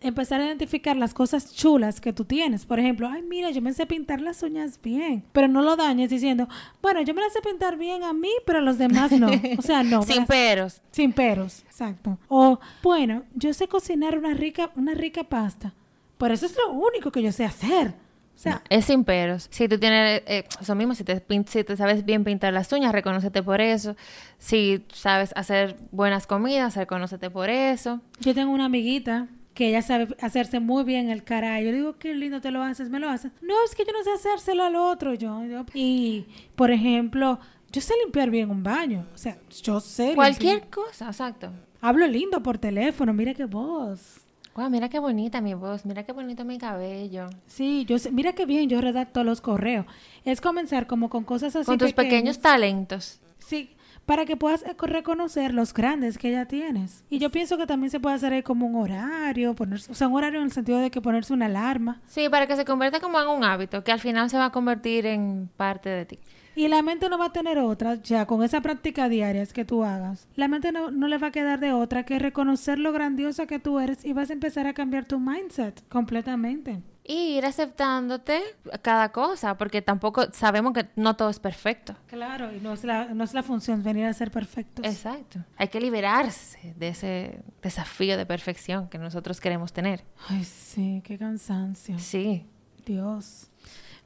empezar 0.00 0.40
a 0.40 0.46
identificar 0.46 0.96
las 0.96 1.14
cosas 1.14 1.54
chulas 1.54 2.00
que 2.00 2.12
tú 2.12 2.24
tienes. 2.24 2.66
Por 2.66 2.78
ejemplo, 2.78 3.08
ay, 3.08 3.22
mira, 3.22 3.50
yo 3.50 3.62
me 3.62 3.72
sé 3.72 3.86
pintar 3.86 4.20
las 4.20 4.42
uñas 4.42 4.78
bien, 4.82 5.24
pero 5.32 5.48
no 5.48 5.62
lo 5.62 5.76
dañes 5.76 6.10
diciendo, 6.10 6.48
bueno, 6.82 7.00
yo 7.02 7.14
me 7.14 7.22
las 7.22 7.32
sé 7.32 7.40
pintar 7.40 7.78
bien 7.78 8.02
a 8.02 8.12
mí, 8.12 8.30
pero 8.44 8.58
a 8.58 8.62
los 8.62 8.78
demás 8.78 9.12
no. 9.12 9.28
O 9.58 9.62
sea, 9.62 9.82
no. 9.82 10.02
Sin 10.02 10.16
las- 10.18 10.26
peros. 10.26 10.82
sin 10.90 11.12
peros, 11.12 11.62
exacto. 11.66 12.18
O, 12.28 12.58
bueno, 12.82 13.22
yo 13.34 13.52
sé 13.54 13.66
cocinar 13.68 14.18
una 14.18 14.34
rica, 14.34 14.70
una 14.76 14.92
rica 14.94 15.24
pasta, 15.24 15.72
pero 16.18 16.34
eso 16.34 16.46
es 16.46 16.56
lo 16.56 16.72
único 16.72 17.10
que 17.10 17.22
yo 17.22 17.32
sé 17.32 17.44
hacer. 17.44 17.94
O 18.34 18.38
sea, 18.42 18.54
No, 18.54 18.60
es 18.70 18.84
sin 18.86 19.04
peros. 19.04 19.46
Si 19.50 19.68
tú 19.68 19.78
tienes 19.78 20.22
eh, 20.26 20.44
eso 20.60 20.74
mismo, 20.74 20.94
si 20.94 21.04
te, 21.04 21.22
si 21.46 21.64
te 21.64 21.76
sabes 21.76 22.04
bien 22.04 22.24
pintar 22.24 22.52
las 22.52 22.72
uñas, 22.72 22.92
reconócete 22.92 23.42
por 23.42 23.60
eso. 23.60 23.94
Si 24.38 24.84
sabes 24.92 25.32
hacer 25.36 25.76
buenas 25.92 26.26
comidas, 26.26 26.76
reconócete 26.76 27.30
por 27.30 27.50
eso. 27.50 28.00
yo 28.20 28.34
tengo 28.34 28.50
una 28.52 28.64
amiguita 28.64 29.28
que 29.54 29.68
ella 29.68 29.82
sabe 29.82 30.08
hacerse 30.22 30.60
muy 30.60 30.82
bien 30.82 31.10
el 31.10 31.22
cara. 31.24 31.60
Yo 31.60 31.70
digo, 31.72 31.98
qué 31.98 32.14
lindo 32.14 32.40
te 32.40 32.50
lo 32.50 32.62
haces, 32.62 32.88
me 32.88 32.98
lo 32.98 33.08
haces. 33.10 33.30
No, 33.42 33.54
es 33.66 33.74
que 33.74 33.84
yo 33.84 33.92
no 33.92 34.02
sé 34.02 34.10
hacérselo 34.12 34.64
al 34.64 34.74
otro. 34.76 35.12
Yo, 35.14 35.44
yo- 35.44 35.64
y, 35.74 36.24
por 36.56 36.70
ejemplo, 36.70 37.38
yo 37.70 37.80
sé 37.82 37.92
limpiar 38.02 38.30
bien 38.30 38.50
un 38.50 38.62
baño. 38.62 39.06
O 39.14 39.18
sea, 39.18 39.36
yo 39.62 39.78
sé. 39.78 40.14
Cualquier 40.14 40.62
limpiar- 40.62 40.70
cosa, 40.70 41.06
exacto. 41.08 41.52
Hablo 41.82 42.06
lindo 42.06 42.42
por 42.42 42.56
teléfono, 42.58 43.12
mira 43.12 43.34
qué 43.34 43.44
voz. 43.44 44.21
Wow, 44.54 44.68
mira 44.68 44.90
qué 44.90 44.98
bonita 44.98 45.40
mi 45.40 45.54
voz, 45.54 45.86
mira 45.86 46.02
qué 46.02 46.12
bonito 46.12 46.44
mi 46.44 46.58
cabello. 46.58 47.30
Sí, 47.46 47.86
yo 47.86 47.98
sé, 47.98 48.10
mira 48.10 48.34
qué 48.34 48.44
bien 48.44 48.68
yo 48.68 48.82
redacto 48.82 49.24
los 49.24 49.40
correos. 49.40 49.86
Es 50.24 50.42
comenzar 50.42 50.86
como 50.86 51.08
con 51.08 51.24
cosas 51.24 51.56
así 51.56 51.66
Con 51.66 51.78
tus 51.78 51.94
pequeños 51.94 52.38
talentos. 52.38 53.18
Sí, 53.38 53.70
para 54.04 54.26
que 54.26 54.36
puedas 54.36 54.62
eh, 54.64 54.74
reconocer 54.78 55.54
los 55.54 55.72
grandes 55.72 56.18
que 56.18 56.30
ya 56.30 56.46
tienes. 56.46 57.02
Y 57.08 57.18
yo 57.18 57.30
pienso 57.30 57.56
que 57.56 57.66
también 57.66 57.90
se 57.90 57.98
puede 57.98 58.16
hacer 58.16 58.34
ahí 58.34 58.42
como 58.42 58.66
un 58.66 58.76
horario, 58.76 59.54
ponerse, 59.54 59.90
o 59.90 59.94
sea, 59.94 60.08
un 60.08 60.16
horario 60.16 60.40
en 60.40 60.46
el 60.46 60.52
sentido 60.52 60.78
de 60.78 60.90
que 60.90 61.00
ponerse 61.00 61.32
una 61.32 61.46
alarma. 61.46 62.02
Sí, 62.06 62.28
para 62.28 62.46
que 62.46 62.56
se 62.56 62.66
convierta 62.66 63.00
como 63.00 63.20
en 63.20 63.28
un 63.28 63.44
hábito, 63.44 63.82
que 63.82 63.92
al 63.92 64.00
final 64.00 64.28
se 64.28 64.36
va 64.36 64.46
a 64.46 64.52
convertir 64.52 65.06
en 65.06 65.48
parte 65.56 65.88
de 65.88 66.04
ti. 66.04 66.18
Y 66.54 66.68
la 66.68 66.82
mente 66.82 67.08
no 67.08 67.18
va 67.18 67.26
a 67.26 67.32
tener 67.32 67.58
otra, 67.58 67.94
ya 67.96 68.26
con 68.26 68.42
esa 68.42 68.60
práctica 68.60 69.08
diaria 69.08 69.42
que 69.46 69.64
tú 69.64 69.84
hagas. 69.84 70.28
La 70.36 70.48
mente 70.48 70.72
no, 70.72 70.90
no 70.90 71.08
le 71.08 71.18
va 71.18 71.28
a 71.28 71.30
quedar 71.32 71.58
de 71.60 71.72
otra 71.72 72.04
que 72.04 72.18
reconocer 72.18 72.78
lo 72.78 72.92
grandiosa 72.92 73.46
que 73.46 73.58
tú 73.58 73.80
eres 73.80 74.04
y 74.04 74.12
vas 74.12 74.30
a 74.30 74.34
empezar 74.34 74.66
a 74.66 74.74
cambiar 74.74 75.04
tu 75.04 75.18
mindset 75.18 75.86
completamente. 75.88 76.82
Y 77.04 77.36
ir 77.36 77.44
aceptándote 77.44 78.40
cada 78.80 79.10
cosa, 79.10 79.56
porque 79.58 79.82
tampoco 79.82 80.30
sabemos 80.32 80.72
que 80.72 80.88
no 80.94 81.16
todo 81.16 81.30
es 81.30 81.40
perfecto. 81.40 81.96
Claro, 82.06 82.54
y 82.54 82.60
no 82.60 82.74
es 82.74 82.84
la, 82.84 83.06
no 83.06 83.24
es 83.24 83.34
la 83.34 83.42
función 83.42 83.82
venir 83.82 84.06
a 84.06 84.12
ser 84.12 84.30
perfectos. 84.30 84.86
Exacto. 84.86 85.40
Hay 85.56 85.66
que 85.66 85.80
liberarse 85.80 86.74
de 86.76 86.88
ese 86.88 87.42
desafío 87.60 88.16
de 88.16 88.24
perfección 88.24 88.88
que 88.88 88.98
nosotros 88.98 89.40
queremos 89.40 89.72
tener. 89.72 90.04
Ay, 90.28 90.44
sí, 90.44 91.02
qué 91.04 91.18
cansancio. 91.18 91.98
Sí. 91.98 92.46
Dios. 92.86 93.48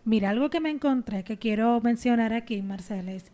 Mira, 0.07 0.31
algo 0.31 0.49
que 0.51 0.61
me 0.61 0.71
encontré 0.71 1.25
que 1.25 1.37
quiero 1.37 1.81
mencionar 1.83 2.33
aquí, 2.33 2.63
Marcela, 2.63 3.13
es 3.13 3.33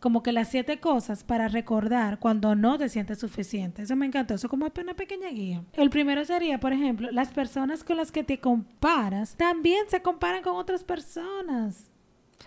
como 0.00 0.22
que 0.22 0.32
las 0.32 0.48
siete 0.48 0.80
cosas 0.80 1.24
para 1.24 1.48
recordar 1.48 2.18
cuando 2.18 2.54
no 2.54 2.78
te 2.78 2.88
sientes 2.88 3.18
suficiente. 3.18 3.82
Eso 3.82 3.96
me 3.96 4.06
encantó, 4.06 4.34
eso 4.34 4.48
como 4.48 4.66
una 4.80 4.94
pequeña 4.94 5.28
guía. 5.28 5.62
El 5.74 5.90
primero 5.90 6.24
sería, 6.24 6.58
por 6.58 6.72
ejemplo, 6.72 7.10
las 7.12 7.28
personas 7.32 7.84
con 7.84 7.98
las 7.98 8.12
que 8.12 8.24
te 8.24 8.40
comparas 8.40 9.36
también 9.36 9.84
se 9.88 10.00
comparan 10.00 10.42
con 10.42 10.56
otras 10.56 10.84
personas. 10.84 11.90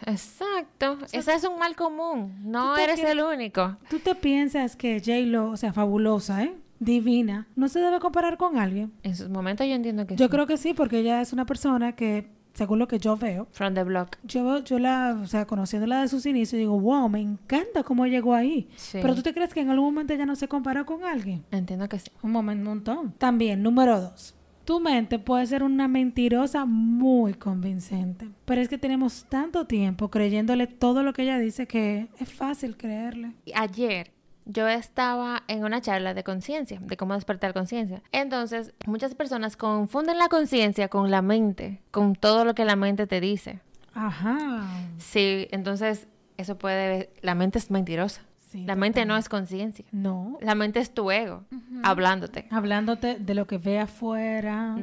Exacto. 0.05 0.97
Ese 1.11 1.33
es 1.33 1.43
un 1.43 1.59
mal 1.59 1.75
común. 1.75 2.33
No 2.43 2.71
¿Tú 2.71 2.75
te 2.77 2.83
eres 2.85 3.03
el 3.03 3.21
único. 3.21 3.77
¿Tú 3.89 3.99
te 3.99 4.15
piensas 4.15 4.75
que 4.75 4.99
J-Lo, 4.99 5.51
o 5.51 5.57
sea, 5.57 5.73
fabulosa, 5.73 6.43
¿eh? 6.43 6.55
Divina, 6.79 7.45
no 7.55 7.67
se 7.67 7.79
debe 7.79 7.99
comparar 7.99 8.37
con 8.37 8.57
alguien? 8.57 8.93
En 9.03 9.15
sus 9.15 9.29
momentos 9.29 9.67
yo 9.67 9.73
entiendo 9.73 10.07
que 10.07 10.15
Yo 10.15 10.25
sí. 10.25 10.31
creo 10.31 10.47
que 10.47 10.57
sí, 10.57 10.73
porque 10.73 10.99
ella 10.99 11.19
es 11.21 11.33
una 11.33 11.45
persona 11.45 11.91
que, 11.93 12.29
según 12.53 12.79
lo 12.79 12.87
que 12.87 12.99
yo 12.99 13.15
veo, 13.17 13.47
From 13.51 13.73
the 13.73 13.83
block. 13.83 14.17
yo, 14.23 14.63
yo 14.63 14.79
la, 14.79 15.17
o 15.21 15.27
sea, 15.27 15.45
conociéndola 15.45 16.01
de 16.01 16.07
sus 16.07 16.25
inicios, 16.25 16.59
digo, 16.59 16.79
wow, 16.79 17.07
me 17.09 17.21
encanta 17.21 17.83
cómo 17.83 18.05
llegó 18.05 18.33
ahí. 18.33 18.67
Sí. 18.75 18.99
Pero 19.01 19.15
tú 19.15 19.21
te 19.21 19.33
crees 19.33 19.53
que 19.53 19.61
en 19.61 19.69
algún 19.69 19.93
momento 19.93 20.13
ella 20.13 20.25
no 20.25 20.35
se 20.35 20.47
comparó 20.47 20.85
con 20.85 21.03
alguien. 21.03 21.43
Entiendo 21.51 21.87
que 21.87 21.99
sí. 21.99 22.11
Un 22.21 22.31
momento, 22.31 22.61
un 22.61 22.77
montón. 22.77 23.13
También, 23.17 23.63
número 23.63 23.99
dos. 24.01 24.35
Tu 24.65 24.79
mente 24.79 25.17
puede 25.17 25.47
ser 25.47 25.63
una 25.63 25.87
mentirosa 25.87 26.63
muy 26.65 27.33
convincente. 27.33 28.29
Pero 28.45 28.61
es 28.61 28.69
que 28.69 28.77
tenemos 28.77 29.25
tanto 29.27 29.65
tiempo 29.65 30.09
creyéndole 30.11 30.67
todo 30.67 31.01
lo 31.01 31.11
que 31.11 31.23
ella 31.23 31.39
dice 31.39 31.65
que 31.65 32.07
es 32.19 32.31
fácil 32.31 32.77
creerle. 32.77 33.31
Ayer 33.55 34.11
yo 34.51 34.67
estaba 34.67 35.43
en 35.47 35.63
una 35.63 35.79
charla 35.79 36.15
de 36.15 36.23
conciencia, 36.23 36.79
de 36.81 36.97
cómo 36.97 37.13
despertar 37.13 37.53
conciencia. 37.53 38.01
Entonces, 38.11 38.73
muchas 38.87 39.13
personas 39.13 39.55
confunden 39.55 40.17
la 40.17 40.27
conciencia 40.27 40.87
con 40.87 41.11
la 41.11 41.21
mente, 41.21 41.81
con 41.91 42.15
todo 42.15 42.45
lo 42.45 42.55
que 42.55 42.65
la 42.65 42.75
mente 42.75 43.05
te 43.05 43.21
dice. 43.21 43.61
Ajá. 43.93 44.65
Sí, 44.97 45.47
entonces 45.51 46.07
eso 46.37 46.57
puede... 46.57 47.11
La 47.21 47.35
mente 47.35 47.59
es 47.59 47.69
mentirosa. 47.69 48.21
Sí, 48.39 48.65
la 48.65 48.75
mente 48.75 49.05
no 49.05 49.15
es 49.17 49.29
conciencia. 49.29 49.85
No. 49.91 50.39
La 50.41 50.55
mente 50.55 50.79
es 50.79 50.91
tu 50.91 51.11
ego, 51.11 51.43
hablándote. 51.83 52.47
Hablándote 52.49 53.19
de 53.19 53.35
lo 53.35 53.45
que 53.45 53.59
ve 53.59 53.77
afuera. 53.77 54.75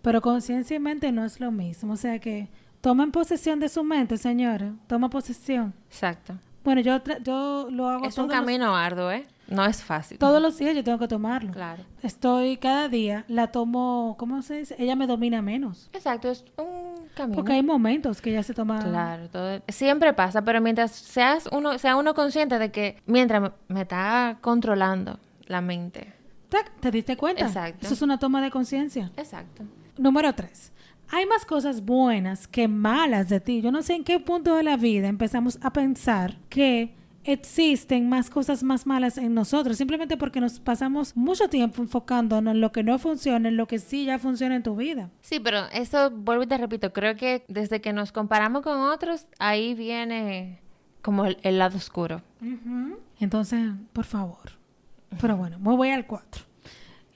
Pero 0.00 0.22
conciencia 0.22 0.76
y 0.76 0.80
mente 0.80 1.12
no 1.12 1.26
es 1.26 1.40
lo 1.40 1.50
mismo. 1.50 1.92
O 1.92 1.96
sea 1.96 2.18
que 2.18 2.48
tomen 2.80 3.12
posesión 3.12 3.60
de 3.60 3.68
su 3.68 3.84
mente, 3.84 4.16
señores. 4.16 4.72
Toma 4.86 5.10
posesión. 5.10 5.74
Exacto. 5.90 6.38
Bueno, 6.64 6.80
yo, 6.80 7.00
yo 7.22 7.68
lo 7.70 7.88
hago 7.88 8.04
Es 8.04 8.18
un 8.18 8.26
todos 8.26 8.28
los- 8.28 8.38
camino 8.46 8.76
arduo, 8.76 9.10
¿eh? 9.10 9.26
No 9.48 9.64
es 9.64 9.82
fácil. 9.82 10.18
todos 10.18 10.42
los 10.42 10.58
días 10.58 10.74
yo 10.76 10.84
tengo 10.84 10.98
que 10.98 11.08
tomarlo. 11.08 11.52
Claro. 11.52 11.82
Estoy 12.02 12.58
cada 12.58 12.88
día, 12.90 13.24
la 13.28 13.46
tomo, 13.46 14.14
¿cómo 14.18 14.42
se 14.42 14.58
dice? 14.58 14.76
Ella 14.78 14.94
me 14.94 15.06
domina 15.06 15.40
menos. 15.40 15.88
Exacto, 15.94 16.30
es 16.30 16.44
un 16.58 17.08
camino. 17.14 17.36
Porque 17.36 17.52
hay 17.54 17.62
momentos 17.62 18.20
que 18.20 18.28
ella 18.30 18.42
se 18.42 18.52
toma... 18.52 18.78
Claro, 18.84 19.30
todo, 19.30 19.62
siempre 19.68 20.12
pasa, 20.12 20.42
pero 20.42 20.60
mientras 20.60 20.90
seas 20.92 21.48
uno, 21.50 21.78
sea 21.78 21.96
uno 21.96 22.12
consciente 22.12 22.58
de 22.58 22.70
que 22.70 23.00
mientras 23.06 23.50
me, 23.68 23.80
está 23.80 24.36
controlando 24.42 25.18
la 25.46 25.62
mente. 25.62 26.12
¡Tac! 26.50 26.70
¿Te 26.80 26.90
diste 26.90 27.16
cuenta? 27.16 27.46
Exacto. 27.46 27.86
Eso 27.86 27.94
es 27.94 28.02
una 28.02 28.18
toma 28.18 28.42
de 28.42 28.50
conciencia. 28.50 29.10
Exacto. 29.16 29.64
Número 29.96 30.34
tres. 30.34 30.72
Hay 31.10 31.26
más 31.26 31.46
cosas 31.46 31.84
buenas 31.84 32.46
que 32.46 32.68
malas 32.68 33.28
de 33.28 33.40
ti. 33.40 33.62
Yo 33.62 33.72
no 33.72 33.82
sé 33.82 33.94
en 33.94 34.04
qué 34.04 34.20
punto 34.20 34.54
de 34.56 34.62
la 34.62 34.76
vida 34.76 35.08
empezamos 35.08 35.58
a 35.62 35.72
pensar 35.72 36.36
que 36.50 36.94
existen 37.24 38.08
más 38.08 38.30
cosas 38.30 38.62
más 38.62 38.86
malas 38.86 39.18
en 39.18 39.34
nosotros, 39.34 39.76
simplemente 39.76 40.16
porque 40.16 40.40
nos 40.40 40.60
pasamos 40.60 41.16
mucho 41.16 41.48
tiempo 41.48 41.82
enfocándonos 41.82 42.54
en 42.54 42.60
lo 42.60 42.72
que 42.72 42.82
no 42.82 42.98
funciona, 42.98 43.48
en 43.48 43.56
lo 43.56 43.66
que 43.66 43.78
sí 43.78 44.04
ya 44.04 44.18
funciona 44.18 44.56
en 44.56 44.62
tu 44.62 44.76
vida. 44.76 45.10
Sí, 45.20 45.40
pero 45.40 45.66
eso, 45.72 46.10
vuelvo 46.10 46.44
y 46.44 46.46
te 46.46 46.56
repito, 46.56 46.92
creo 46.92 47.16
que 47.16 47.44
desde 47.48 47.80
que 47.80 47.92
nos 47.92 48.12
comparamos 48.12 48.62
con 48.62 48.78
otros, 48.80 49.26
ahí 49.38 49.74
viene 49.74 50.60
como 51.02 51.26
el, 51.26 51.38
el 51.42 51.58
lado 51.58 51.76
oscuro. 51.76 52.22
Entonces, 53.20 53.72
por 53.92 54.04
favor. 54.04 54.52
Pero 55.20 55.36
bueno, 55.36 55.58
me 55.58 55.74
voy 55.74 55.90
al 55.90 56.06
4. 56.06 56.47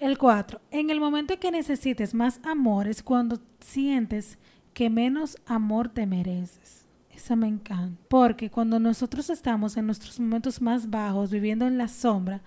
El 0.03 0.19
4. 0.19 0.61
En 0.73 0.91
el 0.91 0.99
momento 0.99 1.39
que 1.39 1.53
necesites 1.53 2.13
más 2.13 2.41
amor 2.43 2.89
es 2.89 3.05
cuando 3.05 3.39
sientes 3.61 4.37
que 4.75 4.91
menos 4.91 5.37
amor 5.47 5.91
te 5.91 6.07
mereces. 6.07 6.89
Esa 7.15 7.37
me 7.37 7.47
encanta. 7.47 8.03
Porque 8.09 8.51
cuando 8.51 8.81
nosotros 8.81 9.31
estamos 9.31 9.77
en 9.77 9.87
nuestros 9.87 10.19
momentos 10.19 10.61
más 10.61 10.91
bajos, 10.91 11.31
viviendo 11.31 11.69
en 11.69 11.79
la 11.79 11.87
sombra, 11.87 12.41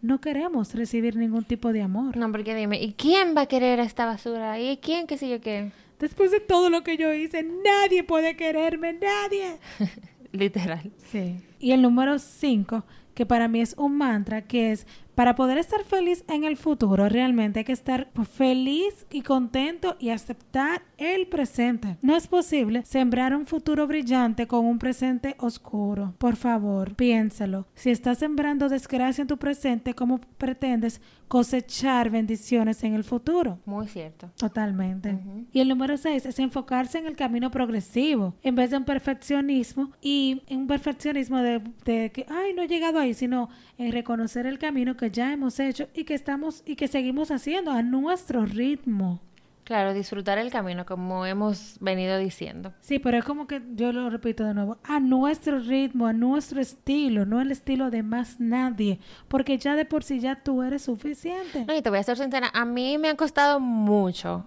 no 0.00 0.20
queremos 0.20 0.72
recibir 0.72 1.16
ningún 1.16 1.42
tipo 1.42 1.72
de 1.72 1.82
amor. 1.82 2.16
No, 2.16 2.30
porque 2.30 2.54
dime, 2.54 2.80
¿y 2.80 2.92
quién 2.92 3.34
va 3.36 3.40
a 3.40 3.46
querer 3.46 3.80
esta 3.80 4.06
basura? 4.06 4.60
¿Y 4.60 4.76
quién 4.76 5.08
qué 5.08 5.18
sé 5.18 5.28
yo 5.28 5.40
qué? 5.40 5.72
Después 5.98 6.30
de 6.30 6.38
todo 6.38 6.70
lo 6.70 6.84
que 6.84 6.96
yo 6.96 7.12
hice, 7.12 7.42
nadie 7.42 8.04
puede 8.04 8.36
quererme, 8.36 8.92
nadie. 8.92 9.58
Literal. 10.30 10.92
Sí. 11.10 11.40
Y 11.58 11.72
el 11.72 11.82
número 11.82 12.20
5, 12.20 12.84
que 13.14 13.26
para 13.26 13.48
mí 13.48 13.60
es 13.60 13.74
un 13.76 13.98
mantra, 13.98 14.42
que 14.42 14.70
es, 14.70 14.86
para 15.20 15.34
poder 15.34 15.58
estar 15.58 15.84
feliz 15.84 16.24
en 16.28 16.44
el 16.44 16.56
futuro, 16.56 17.06
realmente 17.10 17.58
hay 17.58 17.64
que 17.66 17.72
estar 17.72 18.08
feliz 18.24 19.06
y 19.10 19.20
contento 19.20 19.96
y 20.00 20.08
aceptar 20.08 20.80
el 21.00 21.26
presente. 21.26 21.96
No 22.02 22.14
es 22.14 22.28
posible 22.28 22.84
sembrar 22.84 23.34
un 23.34 23.46
futuro 23.46 23.86
brillante 23.86 24.46
con 24.46 24.66
un 24.66 24.78
presente 24.78 25.34
oscuro. 25.38 26.14
Por 26.18 26.36
favor, 26.36 26.94
piénsalo. 26.94 27.66
Si 27.74 27.90
estás 27.90 28.18
sembrando 28.18 28.68
desgracia 28.68 29.22
en 29.22 29.28
tu 29.28 29.38
presente, 29.38 29.94
¿cómo 29.94 30.20
pretendes 30.38 31.00
cosechar 31.26 32.10
bendiciones 32.10 32.84
en 32.84 32.94
el 32.94 33.04
futuro? 33.04 33.58
Muy 33.64 33.88
cierto. 33.88 34.30
Totalmente. 34.36 35.18
Y 35.52 35.60
el 35.60 35.68
número 35.68 35.96
6 35.96 36.26
es 36.26 36.38
enfocarse 36.38 36.98
en 36.98 37.06
el 37.06 37.16
camino 37.16 37.50
progresivo, 37.50 38.34
en 38.42 38.54
vez 38.54 38.70
de 38.70 38.76
un 38.76 38.84
perfeccionismo 38.84 39.92
y 40.02 40.42
un 40.50 40.66
perfeccionismo 40.66 41.38
de, 41.38 41.62
de 41.84 42.12
que, 42.12 42.26
ay, 42.28 42.52
no 42.52 42.62
he 42.62 42.68
llegado 42.68 42.98
ahí, 42.98 43.14
sino 43.14 43.48
en 43.78 43.92
reconocer 43.92 44.46
el 44.46 44.58
camino 44.58 44.96
que 44.96 45.10
ya 45.10 45.32
hemos 45.32 45.58
hecho 45.60 45.88
y 45.94 46.04
que 46.04 46.14
estamos 46.14 46.62
y 46.66 46.76
que 46.76 46.88
seguimos 46.88 47.30
haciendo 47.30 47.70
a 47.70 47.82
nuestro 47.82 48.44
ritmo. 48.44 49.22
Claro, 49.70 49.94
disfrutar 49.94 50.36
el 50.38 50.50
camino, 50.50 50.84
como 50.84 51.24
hemos 51.26 51.76
venido 51.78 52.18
diciendo. 52.18 52.72
Sí, 52.80 52.98
pero 52.98 53.18
es 53.18 53.24
como 53.24 53.46
que 53.46 53.62
yo 53.76 53.92
lo 53.92 54.10
repito 54.10 54.42
de 54.42 54.52
nuevo, 54.52 54.78
a 54.82 54.98
nuestro 54.98 55.60
ritmo, 55.60 56.08
a 56.08 56.12
nuestro 56.12 56.60
estilo, 56.60 57.24
no 57.24 57.40
el 57.40 57.52
estilo 57.52 57.88
de 57.88 58.02
más 58.02 58.40
nadie, 58.40 58.98
porque 59.28 59.58
ya 59.58 59.76
de 59.76 59.84
por 59.84 60.02
sí 60.02 60.18
ya 60.18 60.42
tú 60.42 60.64
eres 60.64 60.82
suficiente. 60.82 61.66
No, 61.66 61.76
y 61.76 61.82
te 61.82 61.88
voy 61.88 62.00
a 62.00 62.02
ser 62.02 62.16
sincera, 62.16 62.50
a 62.52 62.64
mí 62.64 62.98
me 62.98 63.10
ha 63.10 63.14
costado 63.14 63.60
mucho 63.60 64.44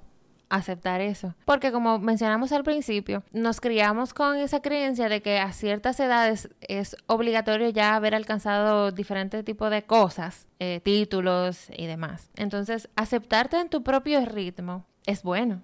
aceptar 0.50 1.00
eso. 1.00 1.34
Porque 1.46 1.72
como 1.72 2.00
mencionamos 2.00 2.52
al 2.52 2.66
principio, 2.66 3.24
nos 3.32 3.62
criamos 3.62 4.14
con 4.14 4.36
esa 4.36 4.62
creencia 4.62 5.08
de 5.08 5.22
que 5.22 5.40
a 5.40 5.54
ciertas 5.54 6.02
edades 6.02 6.50
es 6.60 6.98
obligatorio 7.08 7.70
ya 7.70 7.96
haber 7.96 8.14
alcanzado 8.14 8.92
diferentes 8.92 9.46
tipos 9.46 9.72
de 9.72 9.84
cosas, 9.84 10.48
eh, 10.60 10.82
títulos 10.84 11.70
y 11.70 11.86
demás. 11.86 12.30
Entonces, 12.36 12.90
aceptarte 12.98 13.58
en 13.58 13.70
tu 13.70 13.84
propio 13.84 14.26
ritmo 14.26 14.86
es 15.06 15.24
bueno. 15.24 15.62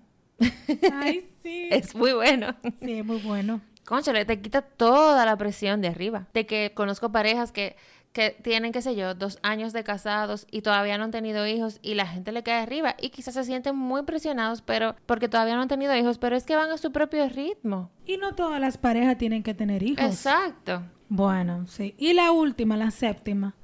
Ay, 0.94 1.28
sí. 1.42 1.68
Es 1.72 1.96
muy 1.96 2.14
bueno. 2.14 2.56
Sí, 2.82 2.94
es 3.00 3.06
muy 3.06 3.20
bueno. 3.20 3.62
Conchale, 3.86 4.26
te 4.26 4.40
quita 4.40 4.62
toda 4.62 5.26
la 5.26 5.36
presión 5.38 5.82
de 5.82 5.88
arriba. 5.88 6.28
De 6.34 6.46
que 6.46 6.74
conozco 6.76 7.12
parejas 7.12 7.52
que, 7.52 7.76
que 8.14 8.38
tienen, 8.44 8.72
qué 8.72 8.82
sé 8.82 8.96
yo, 8.96 9.16
dos 9.16 9.40
años 9.42 9.74
de 9.74 9.84
casados 9.84 10.46
y 10.52 10.62
todavía 10.62 10.98
no 10.98 11.06
han 11.06 11.12
tenido 11.12 11.48
hijos 11.48 11.80
y 11.82 11.96
la 11.96 12.06
gente 12.06 12.32
le 12.32 12.44
cae 12.44 12.62
arriba 12.62 12.96
y 13.02 13.10
quizás 13.10 13.34
se 13.34 13.44
sienten 13.44 13.76
muy 13.76 14.04
presionados, 14.04 14.62
pero 14.62 14.96
porque 15.06 15.28
todavía 15.28 15.56
no 15.56 15.64
han 15.64 15.68
tenido 15.68 15.96
hijos, 15.96 16.20
pero 16.20 16.36
es 16.36 16.46
que 16.46 16.56
van 16.56 16.70
a 16.70 16.78
su 16.78 16.92
propio 16.92 17.28
ritmo. 17.30 17.90
Y 18.06 18.18
no 18.18 18.36
todas 18.36 18.62
las 18.62 18.78
parejas 18.78 19.18
tienen 19.18 19.42
que 19.42 19.56
tener 19.56 19.82
hijos. 19.82 20.06
Exacto. 20.06 20.84
Bueno, 21.08 21.66
sí. 21.68 21.96
Y 21.98 22.14
la 22.14 22.32
última, 22.32 22.78
la 22.78 22.92
séptima, 22.92 23.56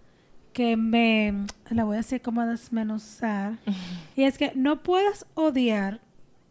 que 0.55 0.77
me 0.77 1.33
la 1.69 1.83
voy 1.83 1.97
a 1.97 1.99
hacer 1.99 2.21
como 2.21 2.39
a 2.39 2.45
desmenuzar. 2.45 3.57
y 4.15 4.23
es 4.23 4.37
que 4.37 4.53
no 4.55 4.81
puedas 4.83 5.25
odiar 5.33 5.99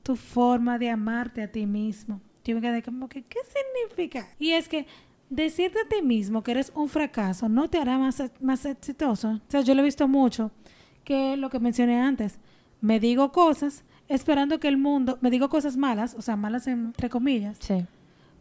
tu 0.03 0.15
forma 0.15 0.79
de 0.79 0.91
amarte 0.91 1.43
a 1.43 1.51
ti 1.51 1.65
mismo. 1.65 2.21
Yo 2.45 2.55
me 2.55 2.61
quedé 2.61 2.83
como 2.83 3.09
que, 3.09 3.23
¿qué 3.23 3.39
significa? 3.49 4.29
Y 4.39 4.51
es 4.51 4.69
que 4.69 4.87
decirte 5.31 5.79
a 5.81 5.89
ti 5.89 6.03
mismo 6.03 6.43
que 6.43 6.51
eres 6.51 6.71
un 6.75 6.91
fracaso 6.91 7.49
no 7.49 7.71
te 7.71 7.79
hará 7.79 7.97
más, 7.97 8.23
más 8.43 8.67
exitoso. 8.67 9.31
O 9.31 9.41
sea, 9.51 9.63
yo 9.63 9.75
lo 9.75 9.81
he 9.81 9.85
visto 9.85 10.07
mucho, 10.07 10.51
que 11.03 11.39
lo 11.39 11.49
que 11.49 11.59
mencioné 11.59 11.99
antes, 11.99 12.39
me 12.83 13.01
digo 13.01 13.33
cosas 13.33 13.85
esperando 14.09 14.61
que 14.61 14.69
el 14.69 14.77
mundo, 14.77 15.17
me 15.23 15.31
digo 15.31 15.49
cosas 15.49 15.79
malas, 15.79 16.15
o 16.15 16.21
sea, 16.21 16.37
malas 16.37 16.67
entre 16.67 17.09
comillas, 17.09 17.57
Sí. 17.59 17.87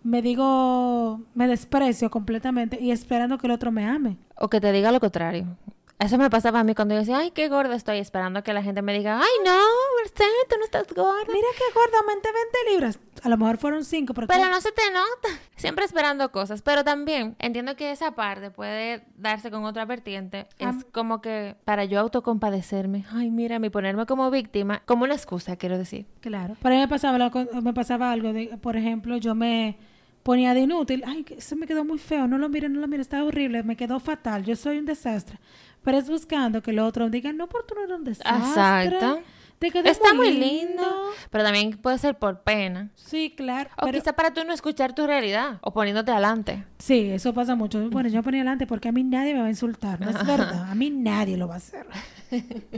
Me 0.04 0.22
digo, 0.22 1.22
me 1.34 1.48
desprecio 1.48 2.10
completamente 2.10 2.78
y 2.82 2.92
esperando 2.92 3.38
que 3.38 3.48
el 3.48 3.52
otro 3.54 3.72
me 3.72 3.86
ame. 3.86 4.18
O 4.38 4.50
que 4.50 4.60
te 4.62 4.72
diga 4.72 4.92
lo 4.92 5.00
contrario. 5.00 5.58
Eso 6.00 6.18
me 6.18 6.30
pasaba 6.30 6.60
a 6.60 6.64
mí 6.66 6.76
cuando 6.76 6.96
yo 6.96 7.00
decía, 7.00 7.20
ay, 7.20 7.32
qué 7.32 7.48
gorda 7.48 7.76
estoy, 7.76 8.00
esperando 8.00 8.44
que 8.44 8.52
la 8.52 8.62
gente 8.62 8.82
me 8.82 8.94
diga, 8.94 9.20
ay, 9.20 9.32
no, 9.46 9.58
Marcel, 10.02 10.28
tú 10.50 10.56
no 10.58 10.66
estás 10.66 10.88
gorda. 10.94 11.32
Mira 11.32 11.48
qué 11.56 11.64
gorda, 11.74 12.00
aumenté 12.02 12.30
20 12.34 12.72
libras. 12.72 13.00
A 13.24 13.30
lo 13.30 13.38
mejor 13.38 13.58
fueron 13.58 13.86
5, 13.86 14.14
pero... 14.14 14.28
Pero 14.28 14.44
tú- 14.44 14.50
no 14.50 14.60
se 14.60 14.72
te 14.74 14.82
nota. 14.92 15.42
Siempre 15.56 15.86
esperando 15.86 16.30
cosas. 16.34 16.62
Pero 16.62 16.84
también 16.84 17.38
entiendo 17.40 17.78
que 17.78 17.92
esa 17.92 18.12
parte 18.16 18.52
puede 18.52 19.06
darse 19.16 19.50
con 19.50 19.64
otra 19.64 19.86
vertiente. 19.86 20.48
Es 20.58 20.84
como 20.92 21.22
que 21.22 21.56
para 21.64 21.86
yo 21.86 22.02
autocompadecerme, 22.02 23.06
ay, 23.14 23.32
mira, 23.32 23.58
y 23.64 23.70
ponerme 23.70 24.06
como 24.06 24.30
víctima, 24.30 24.82
como 24.86 25.06
una 25.06 25.14
excusa, 25.14 25.56
quiero 25.56 25.78
decir. 25.78 26.06
Claro. 26.20 26.58
Para 26.62 26.76
mí 26.76 26.82
me 26.82 26.88
pasaba, 26.90 27.32
me 27.62 27.74
pasaba 27.74 28.12
algo 28.12 28.34
de, 28.34 28.58
por 28.62 28.76
ejemplo, 28.76 29.16
yo 29.18 29.36
me 29.36 29.78
ponía 30.24 30.54
de 30.54 30.62
inútil. 30.62 31.04
Ay, 31.06 31.26
eso 31.38 31.56
me 31.56 31.68
quedó 31.68 31.86
muy 31.86 32.00
feo. 32.00 32.28
No 32.28 32.38
lo 32.38 32.50
mire, 32.50 32.70
no 32.70 32.80
lo 32.80 32.88
mire. 32.88 33.02
Está 33.02 33.24
horrible. 33.24 33.64
Me 33.64 33.76
quedó 33.76 34.00
fatal. 34.00 34.44
Yo 34.44 34.56
soy 34.56 34.78
un 34.80 34.86
desastre. 34.86 35.38
Pero 35.84 35.98
es 35.98 36.10
buscando 36.10 36.62
que 36.64 36.72
el 36.72 36.80
otro 36.80 37.10
diga, 37.10 37.34
no, 37.34 37.48
por 37.48 37.66
tú 37.66 37.76
no 37.76 37.82
eres 37.84 37.96
un 37.98 38.04
desastre. 38.06 38.38
Exacto. 38.38 39.22
Te 39.60 39.72
quedó 39.72 39.90
Está 39.90 40.14
muy 40.14 40.32
lindo. 40.32 40.84
Pero 41.30 41.44
también 41.44 41.72
puede 41.78 41.98
ser 41.98 42.18
por 42.18 42.42
pena. 42.42 42.90
Sí, 42.96 43.34
claro. 43.36 43.70
O 43.78 43.86
pero- 43.86 43.98
quizá 43.98 44.14
para 44.14 44.34
tú 44.34 44.44
no 44.46 44.52
escuchar 44.54 44.94
tu 44.94 45.06
realidad. 45.08 45.60
O 45.62 45.72
poniéndote 45.72 46.12
adelante. 46.12 46.66
Sí, 46.80 47.10
eso 47.12 47.34
pasa 47.34 47.56
mucho. 47.56 47.90
Bueno, 47.90 48.10
yo 48.10 48.22
ponía 48.24 48.42
adelante 48.42 48.68
porque 48.68 48.90
a 48.90 48.92
mí 48.92 49.04
nadie 49.04 49.34
me 49.34 49.40
va 49.42 49.46
a 49.46 49.50
insultar. 49.50 50.02
No 50.02 50.10
es 50.10 50.26
verdad. 50.26 50.70
A 50.70 50.76
mí 50.76 50.90
nadie 50.90 51.38
lo 51.38 51.48
va 51.48 51.56
a 51.56 51.58
hacer. 51.58 51.86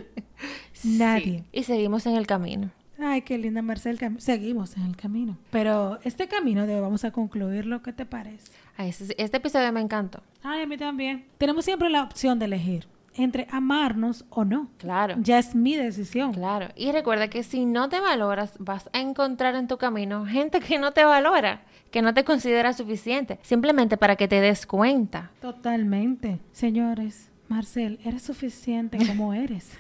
Nadie. 0.84 1.40
Sí. 1.40 1.60
Y 1.60 1.64
seguimos 1.64 2.06
en 2.06 2.16
el 2.16 2.28
camino. 2.28 2.70
Ay, 2.98 3.22
qué 3.22 3.38
linda, 3.38 3.62
Marcel. 3.62 4.00
Seguimos 4.20 4.78
en 4.78 4.84
el 4.84 4.96
camino. 4.96 5.38
Pero 5.52 6.00
este 6.04 6.28
camino 6.28 6.66
de 6.66 6.80
vamos 6.80 7.04
a 7.04 7.12
concluirlo. 7.12 7.82
¿Qué 7.82 7.94
te 7.94 8.06
parece? 8.06 8.52
Ay, 8.78 8.90
este, 8.90 9.22
este 9.22 9.38
episodio 9.38 9.72
me 9.72 9.82
encantó. 9.82 10.22
Ay, 10.44 10.64
a 10.64 10.68
mí 10.68 10.78
también. 10.78 11.26
Tenemos 11.38 11.66
siempre 11.66 11.90
la 11.90 12.04
opción 12.04 12.40
de 12.40 12.46
elegir 12.46 12.88
entre 13.18 13.48
amarnos 13.52 14.26
o 14.30 14.46
no. 14.46 14.70
Claro. 14.78 15.16
Ya 15.20 15.40
es 15.40 15.56
mi 15.56 15.76
decisión. 15.76 16.34
Claro, 16.34 16.68
y 16.76 16.92
recuerda 16.92 17.30
que 17.30 17.44
si 17.44 17.66
no 17.66 17.90
te 17.90 18.00
valoras, 18.00 18.56
vas 18.60 18.90
a 18.94 19.00
encontrar 19.00 19.56
en 19.56 19.68
tu 19.68 19.78
camino 19.78 20.26
gente 20.26 20.60
que 20.60 20.78
no 20.78 20.92
te 20.92 21.06
valora, 21.06 21.62
que 21.92 22.02
no 22.02 22.14
te 22.14 22.24
considera 22.24 22.74
suficiente, 22.74 23.40
simplemente 23.42 23.98
para 23.98 24.16
que 24.16 24.28
te 24.28 24.42
des 24.42 24.66
cuenta. 24.66 25.32
Totalmente. 25.42 26.40
Señores, 26.52 27.30
Marcel, 27.48 28.00
eres 28.04 28.24
suficiente 28.24 28.98
como 29.08 29.34
eres. 29.34 29.72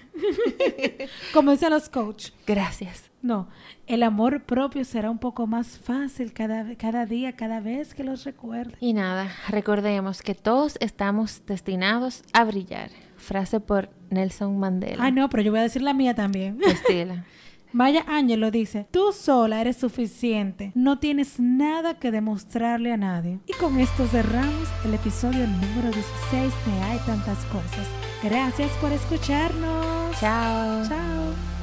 como 1.33 1.51
dicen 1.51 1.71
los 1.71 1.89
coach. 1.89 2.29
Gracias. 2.45 3.09
No, 3.21 3.47
el 3.87 4.03
amor 4.03 4.43
propio 4.43 4.85
será 4.85 5.09
un 5.09 5.17
poco 5.17 5.47
más 5.47 5.79
fácil 5.79 6.31
cada, 6.31 6.75
cada 6.75 7.07
día, 7.07 7.35
cada 7.35 7.59
vez 7.59 7.95
que 7.95 8.03
los 8.03 8.23
recuerdes. 8.23 8.77
Y 8.79 8.93
nada, 8.93 9.31
recordemos 9.49 10.21
que 10.21 10.35
todos 10.35 10.77
estamos 10.79 11.41
destinados 11.47 12.23
a 12.33 12.43
brillar. 12.43 12.91
Frase 13.17 13.59
por 13.59 13.89
Nelson 14.11 14.59
Mandela. 14.59 15.03
Ay, 15.03 15.11
no, 15.11 15.27
pero 15.29 15.41
yo 15.41 15.51
voy 15.51 15.61
a 15.61 15.63
decir 15.63 15.81
la 15.81 15.93
mía 15.93 16.13
también. 16.13 16.59
Estila. 16.63 17.25
Maya 17.75 18.05
Ángelo 18.07 18.51
dice, 18.51 18.87
tú 18.89 19.11
sola 19.11 19.59
eres 19.59 19.75
suficiente, 19.75 20.71
no 20.75 20.97
tienes 20.97 21.41
nada 21.41 21.99
que 21.99 22.09
demostrarle 22.09 22.93
a 22.93 22.95
nadie. 22.95 23.41
Y 23.47 23.51
con 23.51 23.81
esto 23.81 24.07
cerramos 24.07 24.69
el 24.85 24.93
episodio 24.93 25.45
número 25.45 25.91
16 25.91 26.53
de 26.65 26.83
Hay 26.83 26.99
tantas 26.99 27.43
cosas. 27.47 27.85
Gracias 28.23 28.71
por 28.79 28.93
escucharnos. 28.93 30.17
Chao. 30.21 30.87
Chao. 30.87 31.54